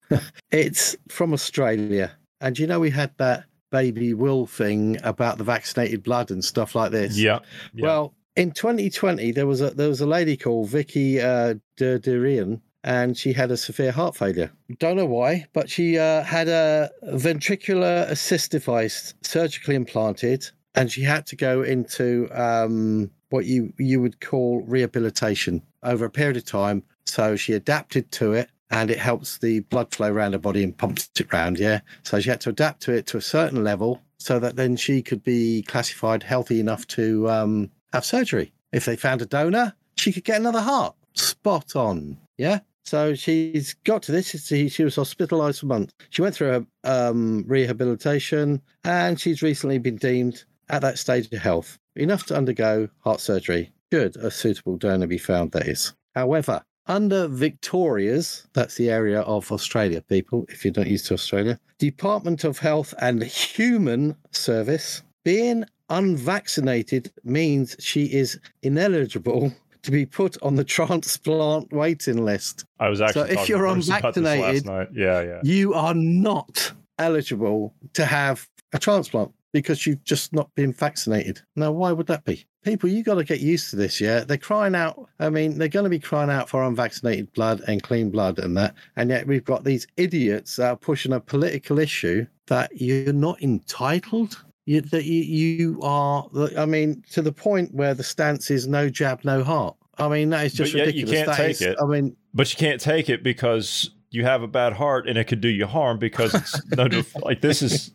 [0.50, 6.02] it's from australia and you know we had that baby will thing about the vaccinated
[6.02, 7.40] blood and stuff like this Yeah.
[7.74, 7.82] yeah.
[7.86, 13.16] well, in 2020, there was a there was a lady called Vicky uh, Derderian, and
[13.16, 14.52] she had a severe heart failure.
[14.78, 21.02] Don't know why, but she uh, had a ventricular assist device surgically implanted, and she
[21.02, 26.44] had to go into um, what you you would call rehabilitation over a period of
[26.44, 26.82] time.
[27.06, 28.50] So she adapted to it.
[28.68, 31.82] And it helps the blood flow around her body and pumps it around, yeah.
[32.02, 35.02] So she had to adapt to it to a certain level so that then she
[35.02, 38.52] could be classified healthy enough to um, have surgery.
[38.72, 40.96] If they found a donor, she could get another heart.
[41.14, 42.18] Spot on.
[42.38, 42.58] Yeah.
[42.84, 44.30] So she's got to this.
[44.46, 45.92] She, she was hospitalized for months.
[46.10, 51.38] She went through a um, rehabilitation and she's recently been deemed at that stage of
[51.40, 53.72] health enough to undergo heart surgery.
[53.92, 55.94] Should a suitable donor be found, that is.
[56.14, 61.58] However, under Victoria's, that's the area of Australia, people, if you're not used to Australia,
[61.78, 70.40] Department of Health and Human Service, being unvaccinated means she is ineligible to be put
[70.42, 72.64] on the transplant waiting list.
[72.78, 74.96] I was actually so if you're about this last unvaccinated.
[74.96, 75.40] Yeah, yeah.
[75.42, 81.40] you are not eligible to have a transplant because you've just not been vaccinated.
[81.56, 82.46] Now, why would that be?
[82.62, 84.20] People, you got to get used to this, yeah?
[84.20, 85.08] They're crying out.
[85.20, 88.56] I mean, they're going to be crying out for unvaccinated blood and clean blood and
[88.56, 88.74] that.
[88.96, 93.40] And yet we've got these idiots that are pushing a political issue that you're not
[93.42, 94.42] entitled.
[94.66, 96.28] You, that you, you are,
[96.58, 99.76] I mean, to the point where the stance is no jab, no heart.
[99.98, 101.10] I mean, that is just ridiculous.
[101.10, 101.76] you can't That take is- it.
[101.80, 105.24] I mean, but you can't take it because you have a bad heart and it
[105.24, 106.88] could do you harm because it's no
[107.22, 107.92] like this is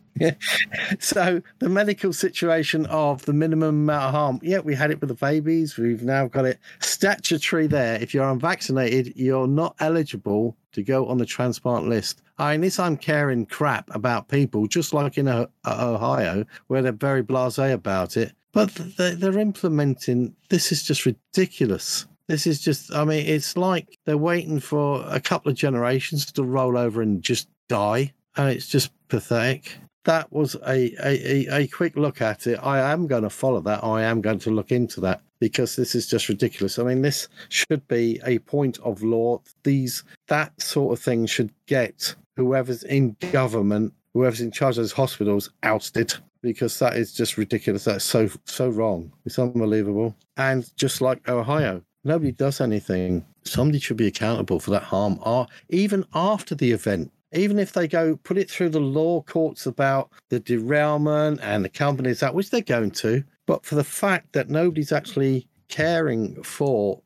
[0.98, 5.08] so the medical situation of the minimum amount of harm yeah we had it with
[5.08, 5.76] the babies.
[5.76, 8.00] We've now got it statutory there.
[8.00, 12.22] If you're unvaccinated you're not eligible to go on the transplant list.
[12.38, 15.28] I mean this I'm caring crap about people just like in
[15.66, 18.32] ohio where they're very blasé about it.
[18.52, 22.06] But they're implementing this is just ridiculous.
[22.26, 26.44] This is just i mean it's like they're waiting for a couple of generations to
[26.44, 31.96] roll over and just die and it's just pathetic that was a, a, a, quick
[31.96, 32.58] look at it.
[32.62, 33.84] I am going to follow that.
[33.84, 36.78] I am going to look into that because this is just ridiculous.
[36.78, 39.40] I mean, this should be a point of law.
[39.62, 44.92] These that sort of thing should get whoever's in government, whoever's in charge of those
[44.92, 47.84] hospitals, ousted because that is just ridiculous.
[47.84, 49.12] That's so so wrong.
[49.24, 50.16] It's unbelievable.
[50.36, 53.24] And just like Ohio, nobody does anything.
[53.44, 57.88] Somebody should be accountable for that harm, or even after the event even if they
[57.88, 62.50] go put it through the law courts about the derailment and the companies that which
[62.50, 67.02] they're going to but for the fact that nobody's actually caring for.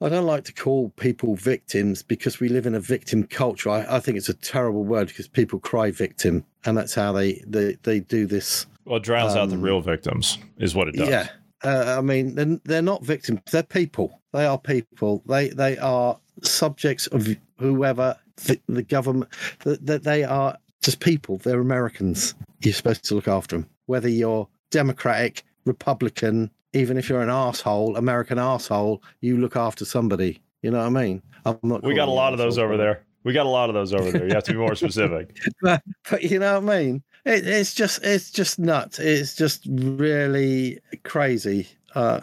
[0.00, 3.70] I don't like to call people victims because we live in a victim culture.
[3.70, 7.42] I, I think it's a terrible word because people cry victim, and that's how they
[7.46, 8.66] they, they do this.
[8.84, 11.08] Well, it drowns out the Um, real victims, is what it does.
[11.08, 11.28] Yeah,
[11.62, 14.20] uh, I mean, they're, they're not victims; they're people.
[14.32, 15.22] They are people.
[15.26, 17.26] They they are subjects of
[17.58, 19.30] whoever the, the government.
[19.60, 21.38] That that they are just people.
[21.38, 22.34] They're Americans.
[22.60, 27.96] You're supposed to look after them, whether you're Democratic, Republican, even if you're an asshole,
[27.96, 29.02] American asshole.
[29.20, 30.40] You look after somebody.
[30.62, 31.22] You know what I mean?
[31.44, 31.82] I'm not.
[31.82, 33.02] We got a lot of those over there.
[33.22, 34.28] We got a lot of those over there.
[34.28, 35.38] You have to be more specific.
[35.62, 37.02] but, but you know what I mean?
[37.24, 38.98] It, it's just it's just nuts.
[38.98, 41.68] It's just really crazy.
[41.94, 42.20] Uh,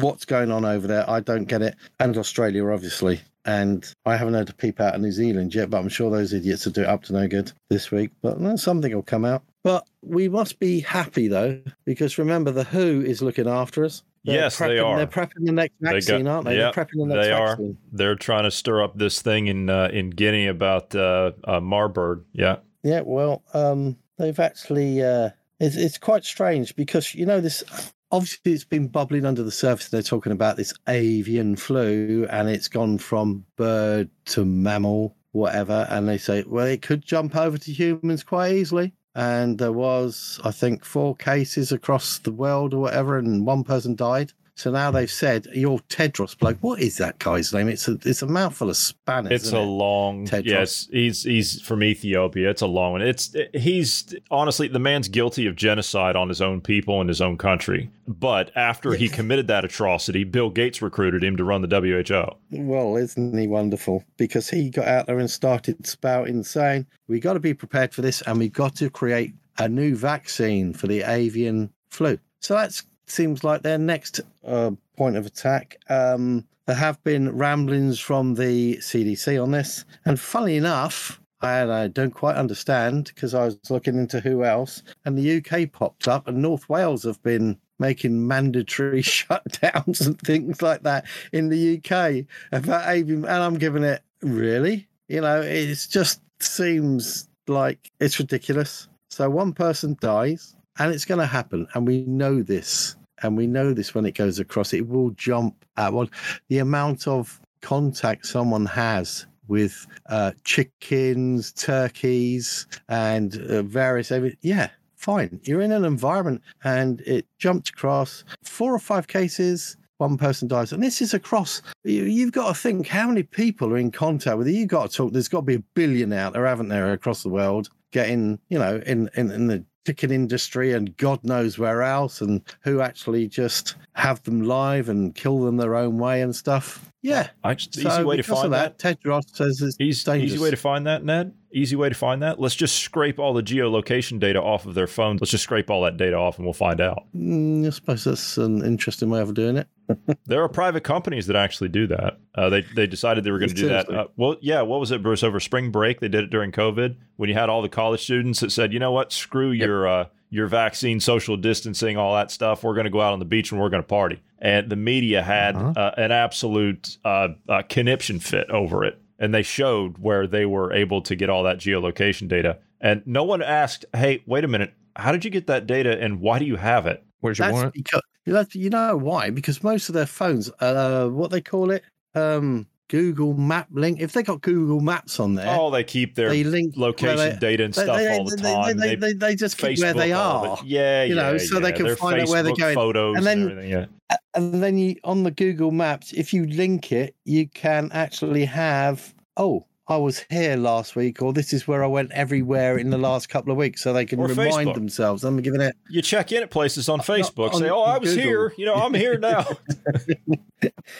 [0.00, 1.08] what's going on over there?
[1.08, 1.74] I don't get it.
[1.98, 3.20] And Australia, obviously.
[3.44, 6.32] And I haven't had a peep out of New Zealand yet, but I'm sure those
[6.32, 8.10] idiots will do it up to no good this week.
[8.22, 9.42] But well, something will come out.
[9.64, 14.02] But we must be happy though, because remember the WHO is looking after us.
[14.24, 14.96] They're yes, they are.
[14.96, 16.56] They're prepping the next They got- vaccine, aren't they?
[16.56, 17.46] Yep, they're prepping the next they are.
[17.48, 17.78] vaccine.
[17.92, 22.24] They're trying to stir up this thing in uh, in Guinea about uh, uh, Marburg.
[22.32, 22.58] Yeah.
[22.84, 25.02] Yeah, well, um, they've actually.
[25.02, 27.64] Uh, it's it's quite strange because you know this.
[28.12, 29.88] Obviously, it's been bubbling under the surface.
[29.88, 35.86] They're talking about this avian flu, and it's gone from bird to mammal, whatever.
[35.88, 38.92] And they say, well, it could jump over to humans quite easily.
[39.14, 43.94] And there was, I think, four cases across the world or whatever, and one person
[43.94, 44.34] died.
[44.62, 47.66] So now they've said, "Your Tedros bloke, what is that guy's name?
[47.66, 49.32] It's a it's a mouthful of Spanish.
[49.32, 50.44] It's a long Tedros.
[50.44, 50.88] yes.
[50.92, 52.48] He's he's from Ethiopia.
[52.48, 53.02] It's a long one.
[53.02, 57.38] It's he's honestly the man's guilty of genocide on his own people and his own
[57.38, 57.90] country.
[58.06, 62.62] But after he committed that atrocity, Bill Gates recruited him to run the WHO.
[62.62, 64.04] Well, isn't he wonderful?
[64.16, 68.02] Because he got out there and started spouting, saying, We got to be prepared for
[68.02, 72.16] this and we've got to create a new vaccine for the avian flu.
[72.38, 75.78] So that seems like their next uh, point of attack.
[75.88, 79.84] Um, there have been ramblings from the CDC on this.
[80.04, 84.82] And funnily enough, I, I don't quite understand because I was looking into who else,
[85.04, 90.62] and the UK popped up, and North Wales have been making mandatory shutdowns and things
[90.62, 95.86] like that in the UK about avian, and I'm giving it really, you know, it
[95.90, 98.88] just seems like it's ridiculous.
[99.10, 103.46] So one person dies, and it's going to happen, and we know this, and we
[103.46, 106.10] know this when it goes across, it will jump at one.
[106.48, 114.12] The amount of contact someone has with uh, chickens, turkeys, and uh, various.
[114.40, 115.40] Yeah, fine.
[115.44, 119.76] You're in an environment and it jumped across four or five cases.
[119.98, 121.62] One person dies, and this is across.
[121.84, 124.54] You, you've got to think how many people are in contact with you.
[124.54, 125.12] You've got to talk.
[125.12, 128.58] There's got to be a billion out there, haven't there, across the world, getting you
[128.58, 133.28] know in in, in the chicken industry and God knows where else, and who actually
[133.28, 136.90] just have them live and kill them their own way and stuff.
[137.02, 140.34] Yeah, I so easy way to find that, Tedros says it's Easy, dangerous.
[140.34, 141.34] easy way to find that, Ned.
[141.52, 142.38] Easy way to find that.
[142.40, 145.20] Let's just scrape all the geolocation data off of their phones.
[145.20, 147.02] Let's just scrape all that data off, and we'll find out.
[147.14, 149.66] Mm, I suppose that's an interesting way of doing it.
[150.26, 152.18] There are private companies that actually do that.
[152.36, 153.90] Uh, they they decided they were going to do that.
[153.92, 154.62] Uh, well, yeah.
[154.62, 155.22] What was it, Bruce?
[155.24, 158.40] Over spring break, they did it during COVID when you had all the college students
[158.40, 159.12] that said, "You know what?
[159.12, 162.64] Screw your uh, your vaccine, social distancing, all that stuff.
[162.64, 164.76] We're going to go out on the beach and we're going to party." And the
[164.76, 170.26] media had uh, an absolute uh, uh, conniption fit over it, and they showed where
[170.26, 172.58] they were able to get all that geolocation data.
[172.80, 176.20] And no one asked, "Hey, wait a minute, how did you get that data, and
[176.20, 179.30] why do you have it?" Where's your That's because that's, you know why?
[179.30, 184.00] Because most of their phones, uh, what they call it, um, Google Map link.
[184.00, 187.36] If they got Google Maps on there, Oh, they keep their they link location they-
[187.36, 188.76] data and stuff they- all the time.
[188.76, 190.58] They, they, they just keep where they are.
[190.62, 192.74] Yeah, you know, yeah, so they can Their find out where they're going.
[192.74, 193.70] Photos and and, then, everything.
[193.70, 193.86] Yeah.
[194.34, 199.14] and then you on the Google Maps, if you link it, you can actually have
[199.38, 199.64] oh.
[199.94, 203.28] I was here last week, or this is where I went everywhere in the last
[203.28, 204.74] couple of weeks, so they can Or remind Facebook.
[204.74, 205.24] themselves.
[205.24, 205.74] I'm giving it.
[205.90, 208.24] You check in at places on Facebook, on say, "Oh, I was Google.
[208.24, 208.52] here.
[208.56, 209.46] You know, I'm here now."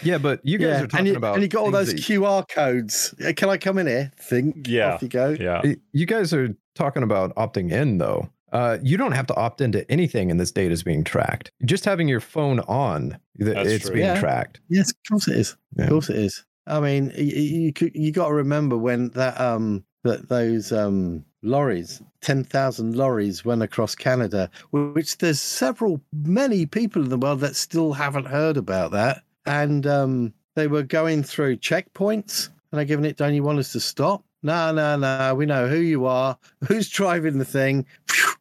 [0.03, 1.93] Yeah, but you guys yeah, are talking and you, about and you got all those
[1.93, 3.15] that- QR codes.
[3.25, 4.11] Uh, Can I come in here?
[4.19, 4.67] Think.
[4.67, 4.95] Yeah.
[4.95, 5.37] Off you go.
[5.39, 5.63] Yeah.
[5.93, 8.29] You guys are talking about opting in, though.
[8.53, 11.53] Uh, you don't have to opt into anything, and this data is being tracked.
[11.65, 13.95] Just having your phone on, That's it's true.
[13.95, 14.19] being Yeah.
[14.21, 14.61] tracked.
[14.69, 15.57] Yes, of course it is.
[15.79, 15.85] Yeah.
[15.85, 16.45] Of course it is.
[16.67, 22.03] I mean, you you, you got to remember when that um that those um lorries,
[22.21, 27.57] ten thousand lorries, went across Canada, which there's several many people in the world that
[27.57, 33.05] still haven't heard about that, and um they were going through checkpoints, and they're giving
[33.05, 33.17] it.
[33.17, 34.25] Don't you want us to stop?
[34.43, 35.35] No, no, no.
[35.35, 36.37] We know who you are.
[36.67, 37.87] Who's driving the thing?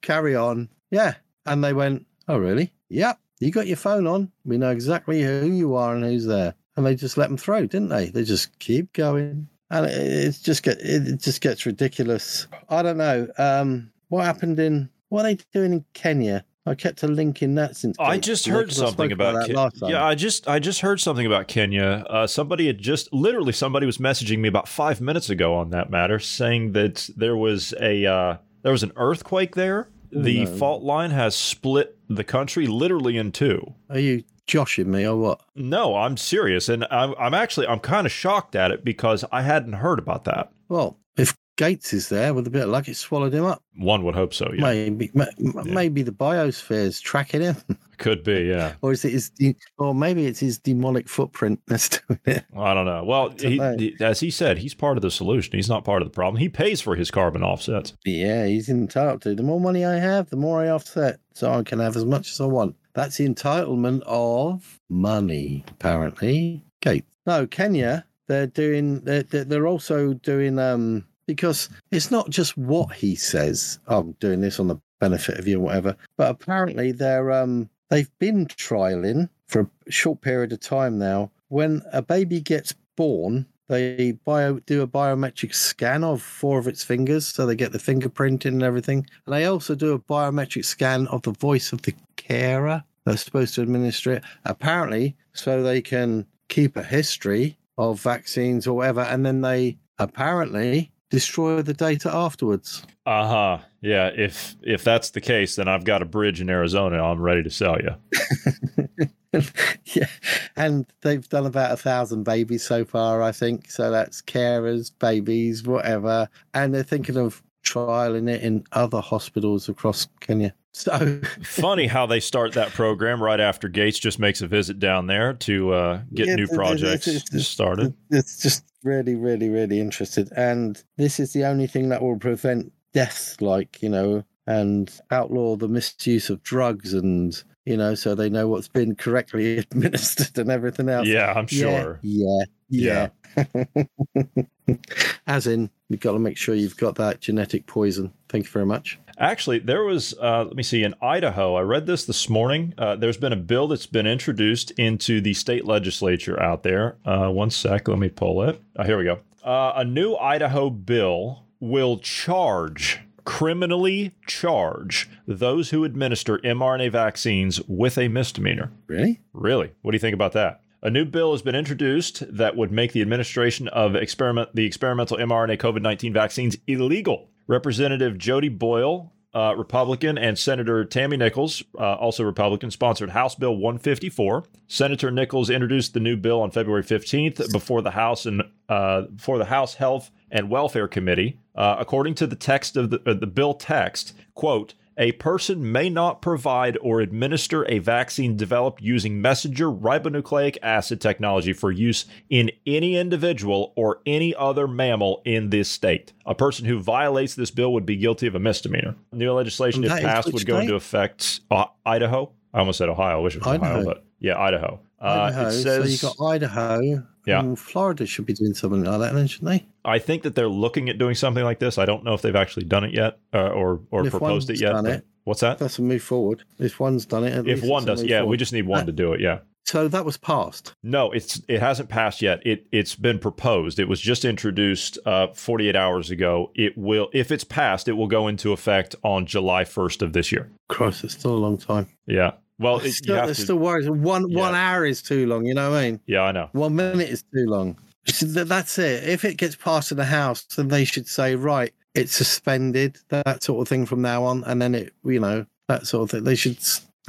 [0.02, 0.68] Carry on.
[0.90, 1.14] Yeah.
[1.46, 2.74] And they went, oh, really?
[2.90, 3.20] Yep.
[3.40, 4.32] You got your phone on.
[4.44, 6.56] We know exactly who you are and who's there.
[6.76, 8.10] And they just let them through, didn't they?
[8.10, 9.48] They just keep going.
[9.70, 12.48] And it, it just get it just gets ridiculous.
[12.70, 13.28] I don't know.
[13.38, 16.46] Um, what happened in what are they doing in Kenya?
[16.66, 17.98] I kept a link in that since.
[18.00, 20.06] I just heard something about, Ke- yeah.
[20.06, 22.06] I just I just heard something about Kenya.
[22.08, 25.90] Uh, somebody had just literally somebody was messaging me about five minutes ago on that
[25.90, 29.90] matter, saying that there was a uh, there was an earthquake there.
[30.12, 30.58] The no.
[30.58, 33.74] fault line has split the country literally in two.
[33.90, 35.42] Are you joshing me or what?
[35.56, 39.42] No, I'm serious, and I'm I'm actually I'm kind of shocked at it because I
[39.42, 40.52] hadn't heard about that.
[40.68, 43.64] Well, if Gates is there with a bit of luck, it swallowed him up.
[43.78, 44.52] One would hope so.
[44.54, 45.26] Yeah, Maybe, ma-
[45.64, 47.56] maybe the biosphere's tracking him,
[47.98, 48.42] could be.
[48.42, 49.32] Yeah, or is it his?
[49.78, 52.44] Or maybe it's his demonic footprint that's doing it.
[52.58, 53.06] I don't know.
[53.06, 53.78] Well, he, know.
[54.02, 55.54] as he said, he's part of the solution.
[55.56, 56.42] He's not part of the problem.
[56.42, 57.94] He pays for his carbon offsets.
[58.04, 59.34] Yeah, he's entitled to.
[59.34, 62.32] The more money I have, the more I offset, so I can have as much
[62.32, 62.76] as I want.
[62.94, 66.64] That's the entitlement of money, apparently.
[66.82, 67.08] Gates.
[67.26, 68.06] No, Kenya.
[68.28, 69.02] They're doing.
[69.02, 70.60] They're they're they're also doing.
[70.60, 73.80] Um, because it's not just what he says.
[73.88, 75.98] "Oh, I'm doing this on the benefit of you, or whatever.
[76.16, 81.32] But apparently, they're um they've been trialing for a short period of time now.
[81.50, 86.84] When a baby gets born, they bio do a biometric scan of four of its
[86.84, 89.08] fingers, so they get the fingerprint and everything.
[89.26, 93.56] And they also do a biometric scan of the voice of the carer that's supposed
[93.56, 94.24] to administer it.
[94.44, 100.92] Apparently, so they can keep a history of vaccines or whatever, and then they apparently
[101.10, 102.86] destroy the data afterwards.
[103.06, 103.58] Uh huh.
[103.80, 104.08] Yeah.
[104.14, 107.02] If if that's the case, then I've got a bridge in Arizona.
[107.02, 109.08] I'm ready to sell you.
[109.94, 110.08] yeah,
[110.56, 113.72] and they've done about a thousand babies so far, I think.
[113.72, 120.08] So that's carers, babies, whatever, and they're thinking of trialing it in other hospitals across
[120.20, 120.54] Kenya.
[120.74, 125.06] So Funny how they start that program right after Gates just makes a visit down
[125.08, 127.94] there to uh, get Yeah, new it's- projects it's- it's- started.
[128.10, 130.32] it's just really, really, really interested.
[130.34, 135.58] And this is the only thing that will prevent deaths, like, you know, and outlaw
[135.58, 140.50] the misuse of drugs and, you know, so they know what's been correctly administered and
[140.50, 141.08] everything else.
[141.08, 142.00] Yeah, I'm sure.
[142.02, 142.44] Yeah.
[142.70, 143.10] Yeah.
[145.28, 148.12] As in, you've got to make sure you've got that genetic poison.
[148.30, 148.98] Thank you very much.
[149.18, 152.74] Actually, there was, uh, let me see, in Idaho, I read this this morning.
[152.78, 156.96] Uh, there's been a bill that's been introduced into the state legislature out there.
[157.06, 158.62] Uh, one sec, let me pull it.
[158.78, 159.20] Oh, here we go.
[159.44, 167.98] Uh, a new Idaho bill will charge, criminally charge, those who administer mRNA vaccines with
[167.98, 168.72] a misdemeanor.
[168.88, 169.22] Really?
[169.34, 169.72] Really?
[169.82, 170.62] What do you think about that?
[170.84, 175.18] A new bill has been introduced that would make the administration of experiment the experimental
[175.18, 177.30] mRNA COVID nineteen vaccines illegal.
[177.48, 183.56] Representative Judy Boyle, uh, Republican, and Senator Tammy Nichols, uh, also Republican, sponsored House Bill
[183.56, 184.44] 154.
[184.68, 189.38] Senator Nichols introduced the new bill on February 15th before the House and uh, before
[189.38, 191.40] the House Health and Welfare Committee.
[191.56, 194.74] Uh, according to the text of the, uh, the bill text, quote.
[194.98, 201.54] A person may not provide or administer a vaccine developed using messenger ribonucleic acid technology
[201.54, 206.14] for use in any individual or any other mammal in this state.
[206.26, 208.96] A person who violates this bill would be guilty of a misdemeanor.
[209.12, 211.42] New legislation, if passed, would go into effect.
[211.50, 212.32] Uh, Idaho.
[212.54, 213.18] I almost said Ohio.
[213.18, 214.80] I wish it was Ohio, but yeah, Idaho.
[215.02, 215.48] Uh, Idaho.
[215.48, 217.08] it so says you've got Idaho.
[217.26, 217.40] Yeah.
[217.40, 219.68] and Florida should be doing something like that, then, shouldn't they?
[219.86, 221.78] I think that they're looking at doing something like this.
[221.78, 224.60] I don't know if they've actually done it yet uh, or or If proposed it
[224.60, 224.76] yet.
[224.86, 225.60] it, What's that?
[225.60, 226.44] That's a move forward.
[226.58, 229.22] If one's done it, If one does, yeah, we just need one to do it.
[229.22, 229.40] Yeah.
[229.66, 230.74] So that was passed.
[230.82, 232.46] No, it's it hasn't passed yet.
[232.46, 233.80] It it's been proposed.
[233.80, 236.52] It was just introduced uh, 48 hours ago.
[236.56, 240.32] It will, if it's passed, it will go into effect on July 1st of this
[240.32, 240.50] year.
[240.68, 241.88] Christ, it's still a long time.
[242.08, 242.32] Yeah.
[242.62, 243.90] Well, it, still, you have there's to, still worries.
[243.90, 245.46] One one hour is too long.
[245.46, 246.00] You know what I mean?
[246.06, 246.50] yeah, I know.
[246.52, 247.76] One minute is too long.
[248.22, 249.08] That's it.
[249.08, 253.44] If it gets passed in the House, then they should say, right, it's suspended, that
[253.44, 256.24] sort of thing from now on, and then it, you know, that sort of thing.
[256.24, 256.58] They should.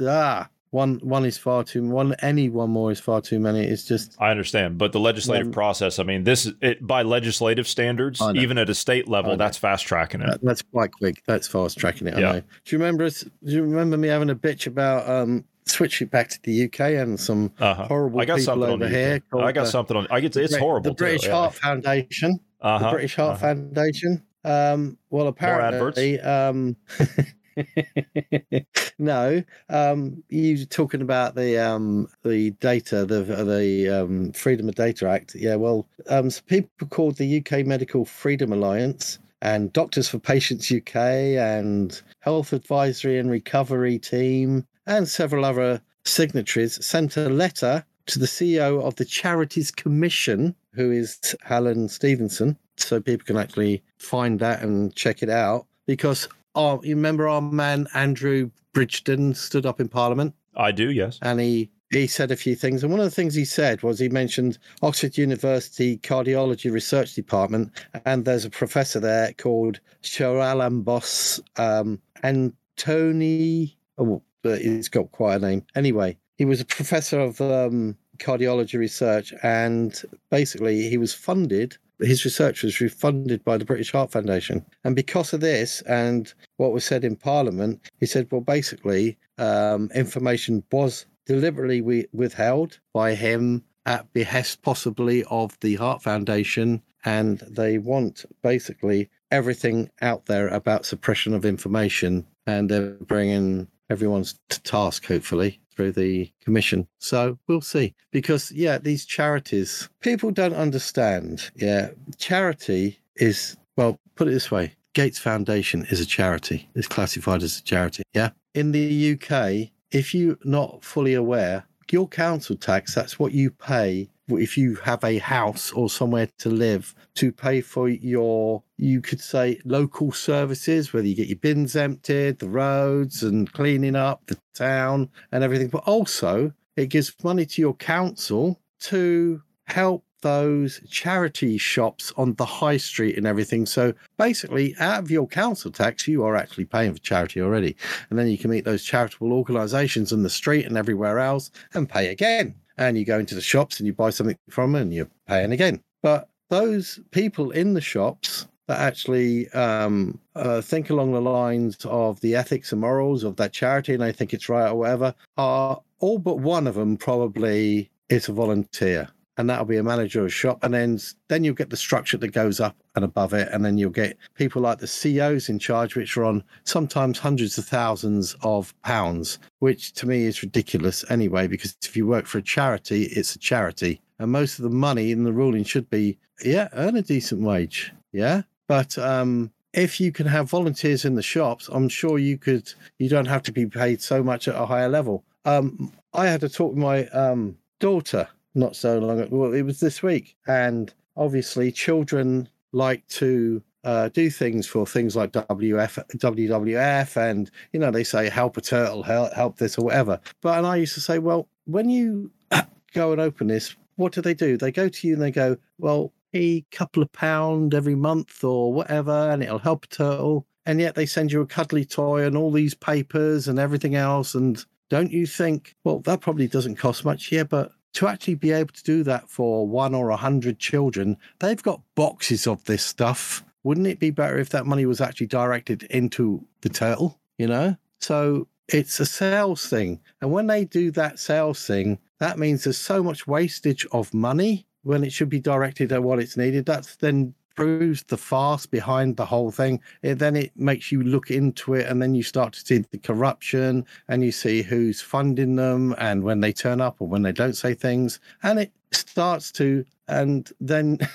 [0.01, 2.15] Ah, one one is far too one.
[2.21, 3.63] Any one more is far too many.
[3.63, 5.99] It's just I understand, but the legislative Um, process.
[5.99, 9.85] I mean, this is it by legislative standards, even at a state level, that's fast
[9.85, 10.27] tracking it.
[10.27, 11.21] that, that's quite quick.
[11.27, 12.15] That's fast tracking it.
[12.15, 12.31] I Yeah.
[12.33, 12.39] know.
[12.39, 13.03] Do you remember?
[13.05, 16.95] us- Do you remember me having a bitch about um switching back to the UK
[16.95, 17.85] and some Uh-huh.
[17.85, 19.21] horrible I got people something over the here?
[19.39, 20.07] I got uh, something on.
[20.09, 20.35] I get.
[20.35, 20.89] It's Brit- horrible.
[20.91, 21.33] The British too, yeah.
[21.35, 22.39] Heart Foundation.
[22.61, 23.47] Uh-huh, The British Heart uh-huh.
[23.47, 24.23] Foundation.
[24.43, 26.75] Um, well, apparently, um,
[28.99, 35.07] no, um, you talking about the um, the data, the the um, Freedom of Data
[35.07, 35.35] Act.
[35.35, 40.71] Yeah, well, um, some people called the UK Medical Freedom Alliance and Doctors for Patients
[40.71, 48.19] UK and Health Advisory and Recovery Team and several other signatories sent a letter to
[48.19, 54.39] the CEO of the Charities Commission, who is Helen Stephenson, so people can actually find
[54.39, 55.65] that and check it out.
[55.85, 60.35] Because our, you remember our man Andrew Bridgen stood up in Parliament?
[60.55, 61.19] I do, yes.
[61.21, 62.83] And he he said a few things.
[62.83, 67.71] And one of the things he said was he mentioned Oxford University Cardiology Research Department,
[68.05, 73.75] and there's a professor there called Charalambos um, Antoniades.
[73.97, 75.65] Oh, he's got quite a name.
[75.75, 81.77] Anyway, he was a professor of um, cardiology research, and basically he was funded.
[81.99, 86.73] His research was funded by the British Heart Foundation, and because of this and what
[86.73, 93.15] was said in Parliament, he said, well, basically, um, information was deliberately we- withheld by
[93.15, 100.47] him at behest possibly of the Heart Foundation, and they want basically everything out there
[100.47, 106.87] about suppression of information, and they're bringing everyone's to task, hopefully, through the commission.
[106.99, 107.93] So we'll see.
[108.11, 111.51] Because, yeah, these charities, people don't understand.
[111.55, 117.43] Yeah, charity is, well, put it this way Gates Foundation is a charity, it's classified
[117.43, 118.03] as a charity.
[118.13, 118.29] Yeah.
[118.53, 124.09] In the UK, if you're not fully aware, your council tax, that's what you pay
[124.29, 129.19] if you have a house or somewhere to live to pay for your you could
[129.19, 134.37] say local services whether you get your bins emptied the roads and cleaning up the
[134.53, 141.57] town and everything but also it gives money to your council to help those charity
[141.57, 143.65] shops on the high street and everything.
[143.65, 147.75] So basically, out of your council tax, you are actually paying for charity already.
[148.09, 151.87] And then you can meet those charitable organizations in the street and everywhere else and
[151.87, 152.55] pay again.
[152.77, 155.51] And you go into the shops and you buy something from them and you're paying
[155.51, 155.81] again.
[156.01, 162.19] But those people in the shops that actually um, uh, think along the lines of
[162.21, 165.81] the ethics and morals of that charity and they think it's right or whatever are
[165.99, 170.27] all but one of them probably is a volunteer and that'll be a manager of
[170.27, 170.63] a shop.
[170.63, 173.49] And then then you'll get the structure that goes up and above it.
[173.51, 177.57] And then you'll get people like the CEOs in charge which are on sometimes hundreds
[177.57, 182.37] of thousands of pounds which to me is ridiculous anyway because if you work for
[182.37, 184.01] a charity it's a charity.
[184.19, 187.91] And most of the money in the ruling should be yeah earn a decent wage.
[188.11, 188.43] Yeah?
[188.67, 193.09] But um if you can have volunteers in the shops i'm sure you could you
[193.09, 195.23] don't have to be paid so much at a higher level.
[195.45, 199.35] Um i had to talk with my um daughter not so long ago.
[199.35, 200.35] Well, it was this week.
[200.47, 207.79] And obviously, children like to uh, do things for things like WF, WWF, and you
[207.79, 210.19] know they say help a turtle, help, help this or whatever.
[210.41, 212.31] But and I used to say, well, when you
[212.93, 214.57] go and open this, what do they do?
[214.57, 218.73] They go to you and they go, well, a couple of pound every month or
[218.73, 220.47] whatever, and it'll help a turtle.
[220.65, 224.33] And yet they send you a cuddly toy and all these papers and everything else.
[224.33, 227.33] And don't you think, well, that probably doesn't cost much?
[227.33, 231.17] Yeah, but to actually be able to do that for one or a hundred children,
[231.39, 233.43] they've got boxes of this stuff.
[233.63, 237.19] Wouldn't it be better if that money was actually directed into the turtle?
[237.37, 237.77] You know?
[237.99, 239.99] So it's a sales thing.
[240.21, 244.65] And when they do that sales thing, that means there's so much wastage of money
[244.83, 246.65] when it should be directed at what it's needed.
[246.65, 249.81] That's then proves the farce behind the whole thing.
[250.01, 252.97] It, then it makes you look into it, and then you start to see the
[252.97, 257.31] corruption, and you see who's funding them, and when they turn up or when they
[257.31, 260.99] don't say things, and it starts to, and then.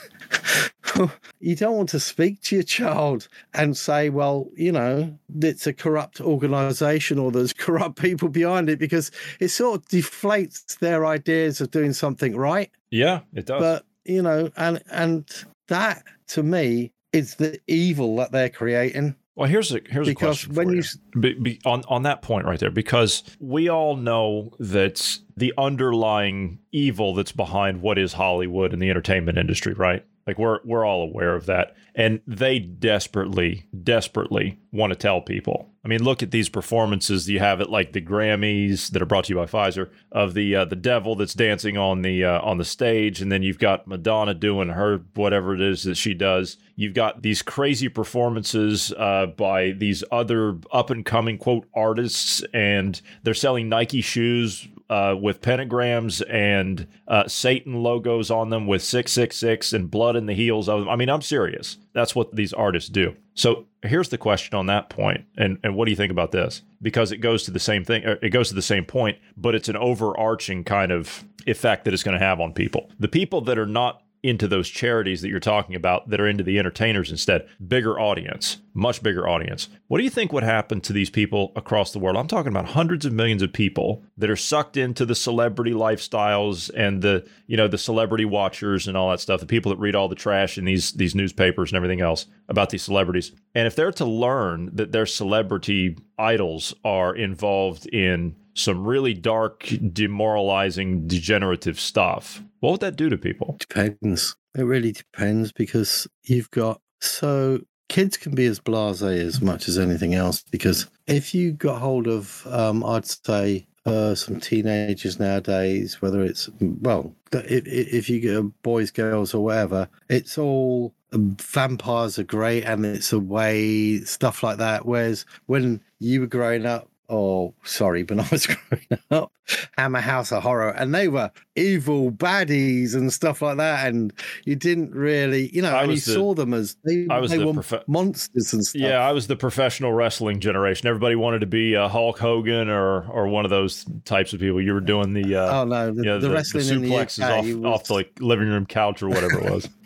[1.41, 5.73] you don't want to speak to your child and say, well, you know, it's a
[5.73, 11.61] corrupt organization or there's corrupt people behind it because it sort of deflates their ideas
[11.61, 12.71] of doing something right.
[12.91, 13.61] Yeah, it does.
[13.61, 15.27] But, you know, and and
[15.69, 19.17] that to me is the evil that they're creating.
[19.35, 20.83] Well, here's a here's because a question when for you,
[21.15, 21.21] you.
[21.21, 26.59] Be, be, on on that point right there, because we all know that the underlying
[26.73, 30.05] evil that's behind what is Hollywood and the entertainment industry, right?
[30.27, 35.69] Like we're we're all aware of that, and they desperately, desperately want to tell people.
[35.85, 39.25] I mean, look at these performances you have at like the Grammys that are brought
[39.25, 42.59] to you by Pfizer of the uh, the devil that's dancing on the uh, on
[42.59, 46.57] the stage, and then you've got Madonna doing her whatever it is that she does.
[46.77, 53.01] You've got these crazy performances uh, by these other up and coming quote artists, and
[53.25, 59.73] they're selling Nike shoes uh, with pentagrams and uh, Satan logos on them with 666
[59.73, 60.89] and blood in the heels of them.
[60.89, 61.77] I mean, I'm serious.
[61.99, 63.17] That's what these artists do.
[63.35, 66.63] So here's the question on that point, and and what do you think about this?
[66.81, 68.03] Because it goes to the same thing.
[68.23, 72.03] It goes to the same point, but it's an overarching kind of effect that it's
[72.03, 72.91] going to have on people.
[72.99, 76.45] The people that are not into those charities that you're talking about that are into
[76.45, 77.49] the entertainers instead.
[77.67, 79.69] Bigger audience, much bigger audience.
[79.87, 82.17] What do you think would happen to these people across the world?
[82.17, 86.71] I'm talking about hundreds of millions of people that are sucked into the celebrity lifestyles
[86.77, 89.95] and the, you know, the celebrity watchers and all that stuff, the people that read
[89.95, 93.33] all the trash in these these newspapers and everything else about these celebrities.
[93.55, 99.73] And if they're to learn that their celebrity idols are involved in some really dark,
[99.93, 102.43] demoralizing, degenerative stuff.
[102.61, 103.57] What would that do to people?
[103.59, 104.37] Depends.
[104.57, 109.79] It really depends because you've got so kids can be as blasé as much as
[109.79, 116.03] anything else because if you got hold of, um, I'd say, uh, some teenagers nowadays,
[116.03, 122.25] whether it's well, if, if you get boys, girls, or whatever, it's all vampires are
[122.25, 124.85] great and it's a way stuff like that.
[124.85, 129.33] Whereas when you were growing up, oh sorry when i was growing up
[129.77, 134.13] hammer house of horror and they were evil baddies and stuff like that and
[134.45, 137.31] you didn't really you know I and you the, saw them as they, I was
[137.31, 138.81] they the were prof- monsters and stuff.
[138.81, 140.87] Yeah i was the professional wrestling generation.
[140.89, 144.61] Everybody wanted to be uh, hulk hogan or or one of those types of people.
[144.61, 147.33] You were doing the uh, oh no the, you know, the, wrestling the suplexes the
[147.33, 147.65] off, was...
[147.65, 149.69] off the like, living room couch or whatever it was.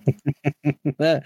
[0.98, 1.22] The,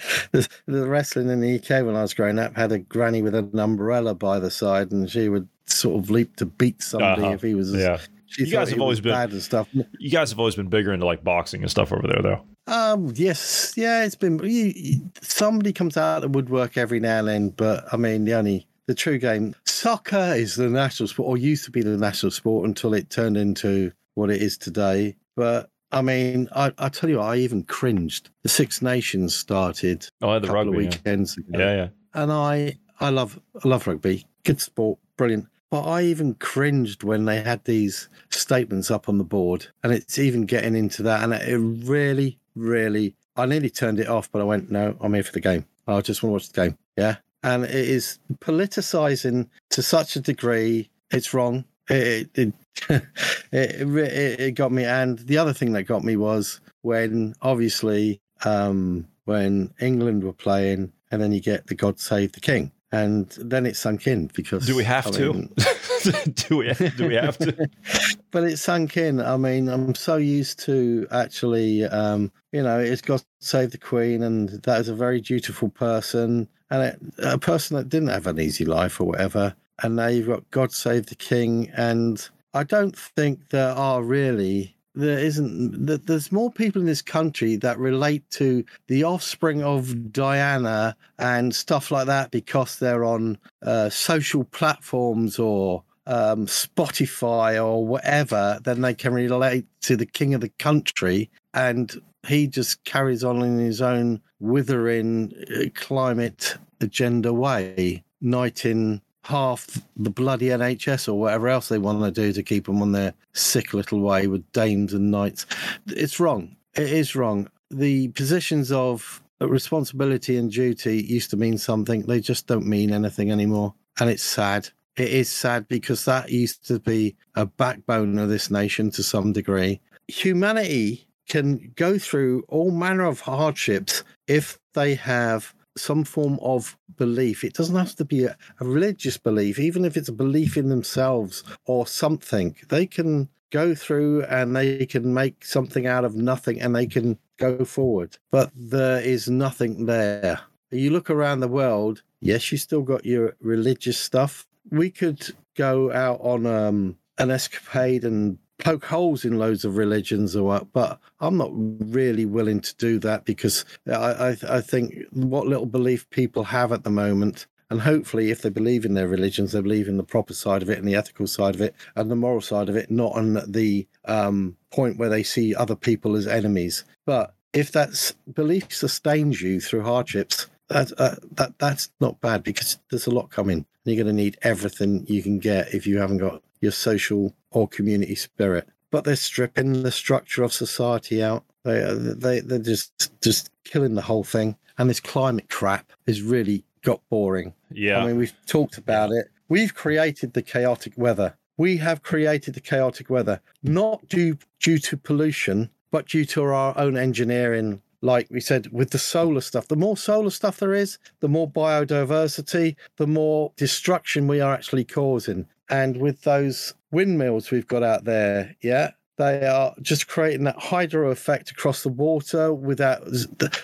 [0.67, 3.59] the wrestling in the UK when I was growing up had a granny with an
[3.59, 7.35] umbrella by the side, and she would sort of leap to beat somebody uh-huh.
[7.35, 7.75] if he was.
[7.75, 7.99] Yeah.
[8.39, 9.69] you guys have always been bad and stuff.
[9.99, 12.43] You guys have always been bigger into like boxing and stuff over there, though.
[12.69, 13.13] Um.
[13.15, 13.75] Yes.
[13.77, 14.05] Yeah.
[14.05, 14.39] It's been.
[14.41, 18.35] You, you, somebody comes out of woodwork every now and then, but I mean, the
[18.35, 19.55] only the true game.
[19.65, 23.37] Soccer is the national sport, or used to be the national sport until it turned
[23.37, 25.17] into what it is today.
[25.37, 28.31] But I mean, I, I tell you, I even cringed.
[28.43, 31.57] The Six Nations started oh, a couple rugby, weekends yeah.
[31.57, 31.65] ago.
[31.65, 31.89] Yeah, yeah.
[32.15, 34.27] And I, I love, I love rugby.
[34.45, 35.47] Good sport, brilliant.
[35.77, 40.19] But I even cringed when they had these statements up on the board, and it's
[40.19, 41.23] even getting into that.
[41.23, 45.23] And it really, really, I nearly turned it off, but I went, no, I'm here
[45.23, 45.67] for the game.
[45.87, 46.79] I just want to watch the game.
[46.97, 47.17] Yeah.
[47.43, 51.67] And it is politicizing to such a degree, it's wrong.
[51.91, 52.55] It, it,
[52.89, 53.03] it,
[53.53, 54.87] it, it got me.
[54.87, 60.95] And the other thing that got me was when, obviously, um, when England were playing,
[61.11, 64.67] and then you get the God Save the King and then it sunk in because
[64.67, 65.33] do we have I to?
[65.33, 65.55] mean,
[66.35, 67.69] do we do we have to?
[68.31, 69.21] But it sunk in.
[69.21, 74.23] I mean i'm so used to actually um you know it's got save the queen
[74.23, 78.41] and that is a very dutiful person and it, a person that didn't have an
[78.41, 79.55] easy life or whatever.
[79.83, 84.76] And now you've got god save the king and i don't think there are really
[84.97, 90.97] there isn't there's more people in this country that relate to the offspring of Diana
[91.19, 98.59] and stuff like that because they're on uh, social platforms or um, Spotify or whatever,
[98.63, 101.31] then they can relate to the king of the country.
[101.53, 109.83] And he just carries on in his own withering uh, climate agenda way, knighting half
[109.97, 113.13] the bloody NHS or whatever else they want to do to keep them on their
[113.33, 115.47] sick little way with dames and knights.
[115.89, 116.57] It's wrong.
[116.75, 117.49] It is wrong.
[117.71, 122.03] The positions of responsibility and duty used to mean something.
[122.03, 123.75] They just don't mean anything anymore.
[123.99, 124.69] And it's sad.
[124.97, 129.33] It is sad because that used to be a backbone of this nation to some
[129.33, 129.81] degree.
[130.09, 137.45] Humanity can go through all manner of hardships if they have some form of belief.
[137.45, 140.69] It doesn't have to be a, a, religious belief, even if it's a belief in
[140.69, 142.57] themselves or something.
[142.69, 147.19] They can go through and they can make something out of nothing and they can
[147.39, 148.19] go forward.
[148.31, 150.41] But there is nothing there.
[150.71, 154.47] You look around the world, yes, you still got your religious stuff.
[154.71, 160.35] We could go out on um, an escapade and poke holes in loads of religions
[160.35, 164.95] or what, but I'm not really willing to do that because I, I, I think
[165.13, 169.09] what little belief people have at the moment and hopefully, if they believe in their
[169.09, 171.75] religions, they believe in the proper side of it and the ethical side of it
[171.97, 175.75] and the moral side of it, not on the um, point where they see other
[175.75, 176.85] people as enemies.
[177.07, 182.79] But if that belief sustains you through hardships, that, uh, that that's not bad because
[182.91, 183.67] there's a lot coming.
[183.85, 187.67] You're going to need everything you can get if you haven't got your social or
[187.67, 188.69] community spirit.
[188.91, 191.43] But they're stripping the structure of society out.
[191.65, 194.57] They uh, they they're just just killing the whole thing.
[194.79, 197.55] And this climate crap has really got boring.
[197.71, 199.29] Yeah, I mean we've talked about it.
[199.49, 201.35] We've created the chaotic weather.
[201.57, 206.77] We have created the chaotic weather not due due to pollution, but due to our
[206.77, 210.99] own engineering like we said with the solar stuff the more solar stuff there is
[211.21, 217.67] the more biodiversity the more destruction we are actually causing and with those windmills we've
[217.67, 223.03] got out there, yeah, They are just creating that hydro effect across the water without.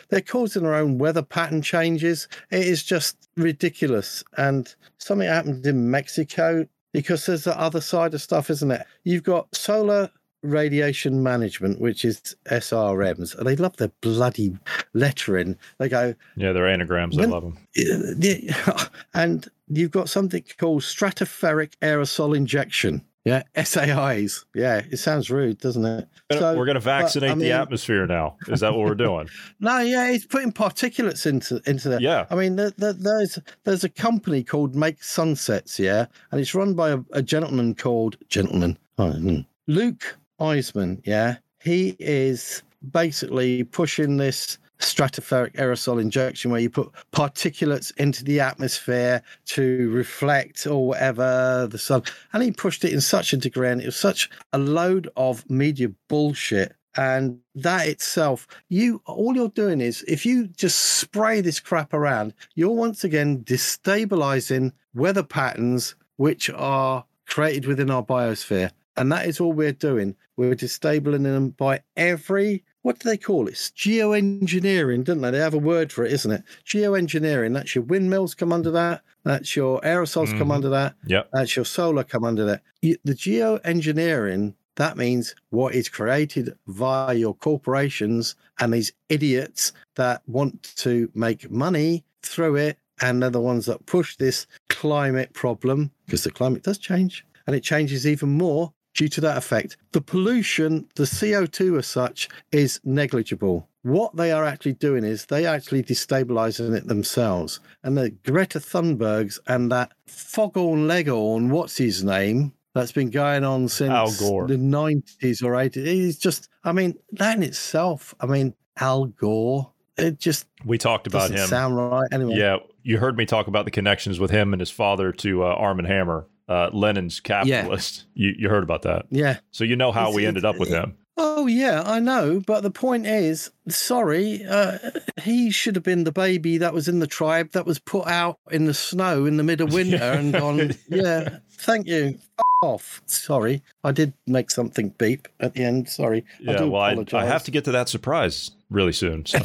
[0.09, 2.27] They're causing their own weather pattern changes.
[2.51, 4.25] It is just ridiculous.
[4.37, 8.87] And something happened in Mexico because there's the other side of stuff, isn't it?
[9.05, 10.11] You've got solar
[10.43, 13.37] radiation management, which is SRMs.
[13.45, 14.59] They love their bloody
[14.93, 15.57] lettering.
[15.79, 17.17] They go, Yeah, they're anagrams.
[17.19, 17.59] I love them.
[17.75, 18.85] yeah,
[19.15, 19.49] and
[19.79, 23.05] you've got something called stratospheric aerosol injection.
[23.25, 24.45] Yeah, SAIs.
[24.55, 26.09] Yeah, it sounds rude, doesn't it?
[26.33, 28.37] So, we're going to but, vaccinate I the atmosphere now.
[28.49, 29.29] Is that what we're doing?
[29.61, 32.01] No, yeah, it's putting particulates into into there.
[32.01, 32.27] Yeah.
[32.31, 36.75] I mean, there, there, there's there's a company called Make Sunsets, yeah, and it's run
[36.75, 41.01] by a, a gentleman called gentleman oh, hmm, Luke Iseman.
[41.05, 48.41] Yeah, he is basically pushing this stratospheric aerosol injection where you put particulates into the
[48.41, 52.03] atmosphere to reflect or whatever the sun.
[52.33, 55.49] And he pushed it in such a degree and it was such a load of
[55.49, 56.75] media bullshit.
[56.95, 62.35] And that itself you all you're doing is if you just spray this crap around
[62.55, 68.71] you're once again destabilizing weather patterns which are created within our biosphere.
[68.95, 70.17] And that is all we're doing.
[70.37, 73.53] We're destabilizing them by every what do they call it?
[73.53, 75.31] It's geoengineering, don't they?
[75.31, 76.43] They have a word for it, isn't it?
[76.67, 77.55] Geoengineering.
[77.55, 79.03] That's your windmills come under that.
[79.25, 80.55] That's your aerosols come Mhm.
[80.55, 80.95] under that.
[81.07, 81.29] Yep.
[81.33, 82.63] That's your solar come under that.
[82.81, 90.23] You, the geoengineering, that means what is created via your corporations and these idiots that
[90.27, 92.79] want to make money through it.
[93.01, 97.57] And they're the ones that push this climate problem because the climate does change and
[97.57, 99.77] it changes even more due to that effect.
[99.93, 103.69] The pollution, the CO2 as such, is negligible.
[103.83, 107.59] What they are actually doing is they actually destabilizing it themselves.
[107.83, 112.53] And the Greta Thunbergs and that Foghorn Leghorn, what's his name?
[112.75, 115.77] That's been going on since the 90s or 80s.
[115.77, 121.07] It's just, I mean, that in itself, I mean, Al Gore, it just We talked
[121.07, 121.47] about doesn't him.
[121.49, 122.09] sound right.
[122.13, 125.45] Anyway, Yeah, you heard me talk about the connections with him and his father to
[125.45, 128.05] uh, Armand Hammer, uh, Lenin's capitalist.
[128.15, 129.07] You you heard about that?
[129.11, 129.39] Yeah.
[129.51, 130.97] So you know how It's- we ended up with him.
[131.19, 134.79] Oh yeah, I know, but the point is, sorry, uh,
[135.23, 138.39] he should have been the baby that was in the tribe that was put out
[138.51, 140.73] in the snow in the mid of winter and gone.
[140.89, 142.19] Yeah, thank you.
[142.39, 143.03] F- off.
[143.07, 145.89] Sorry, I did make something beep at the end.
[145.89, 147.05] Sorry, I Yeah, do well, I.
[147.13, 149.27] I have to get to that surprise really soon.
[149.27, 149.39] So.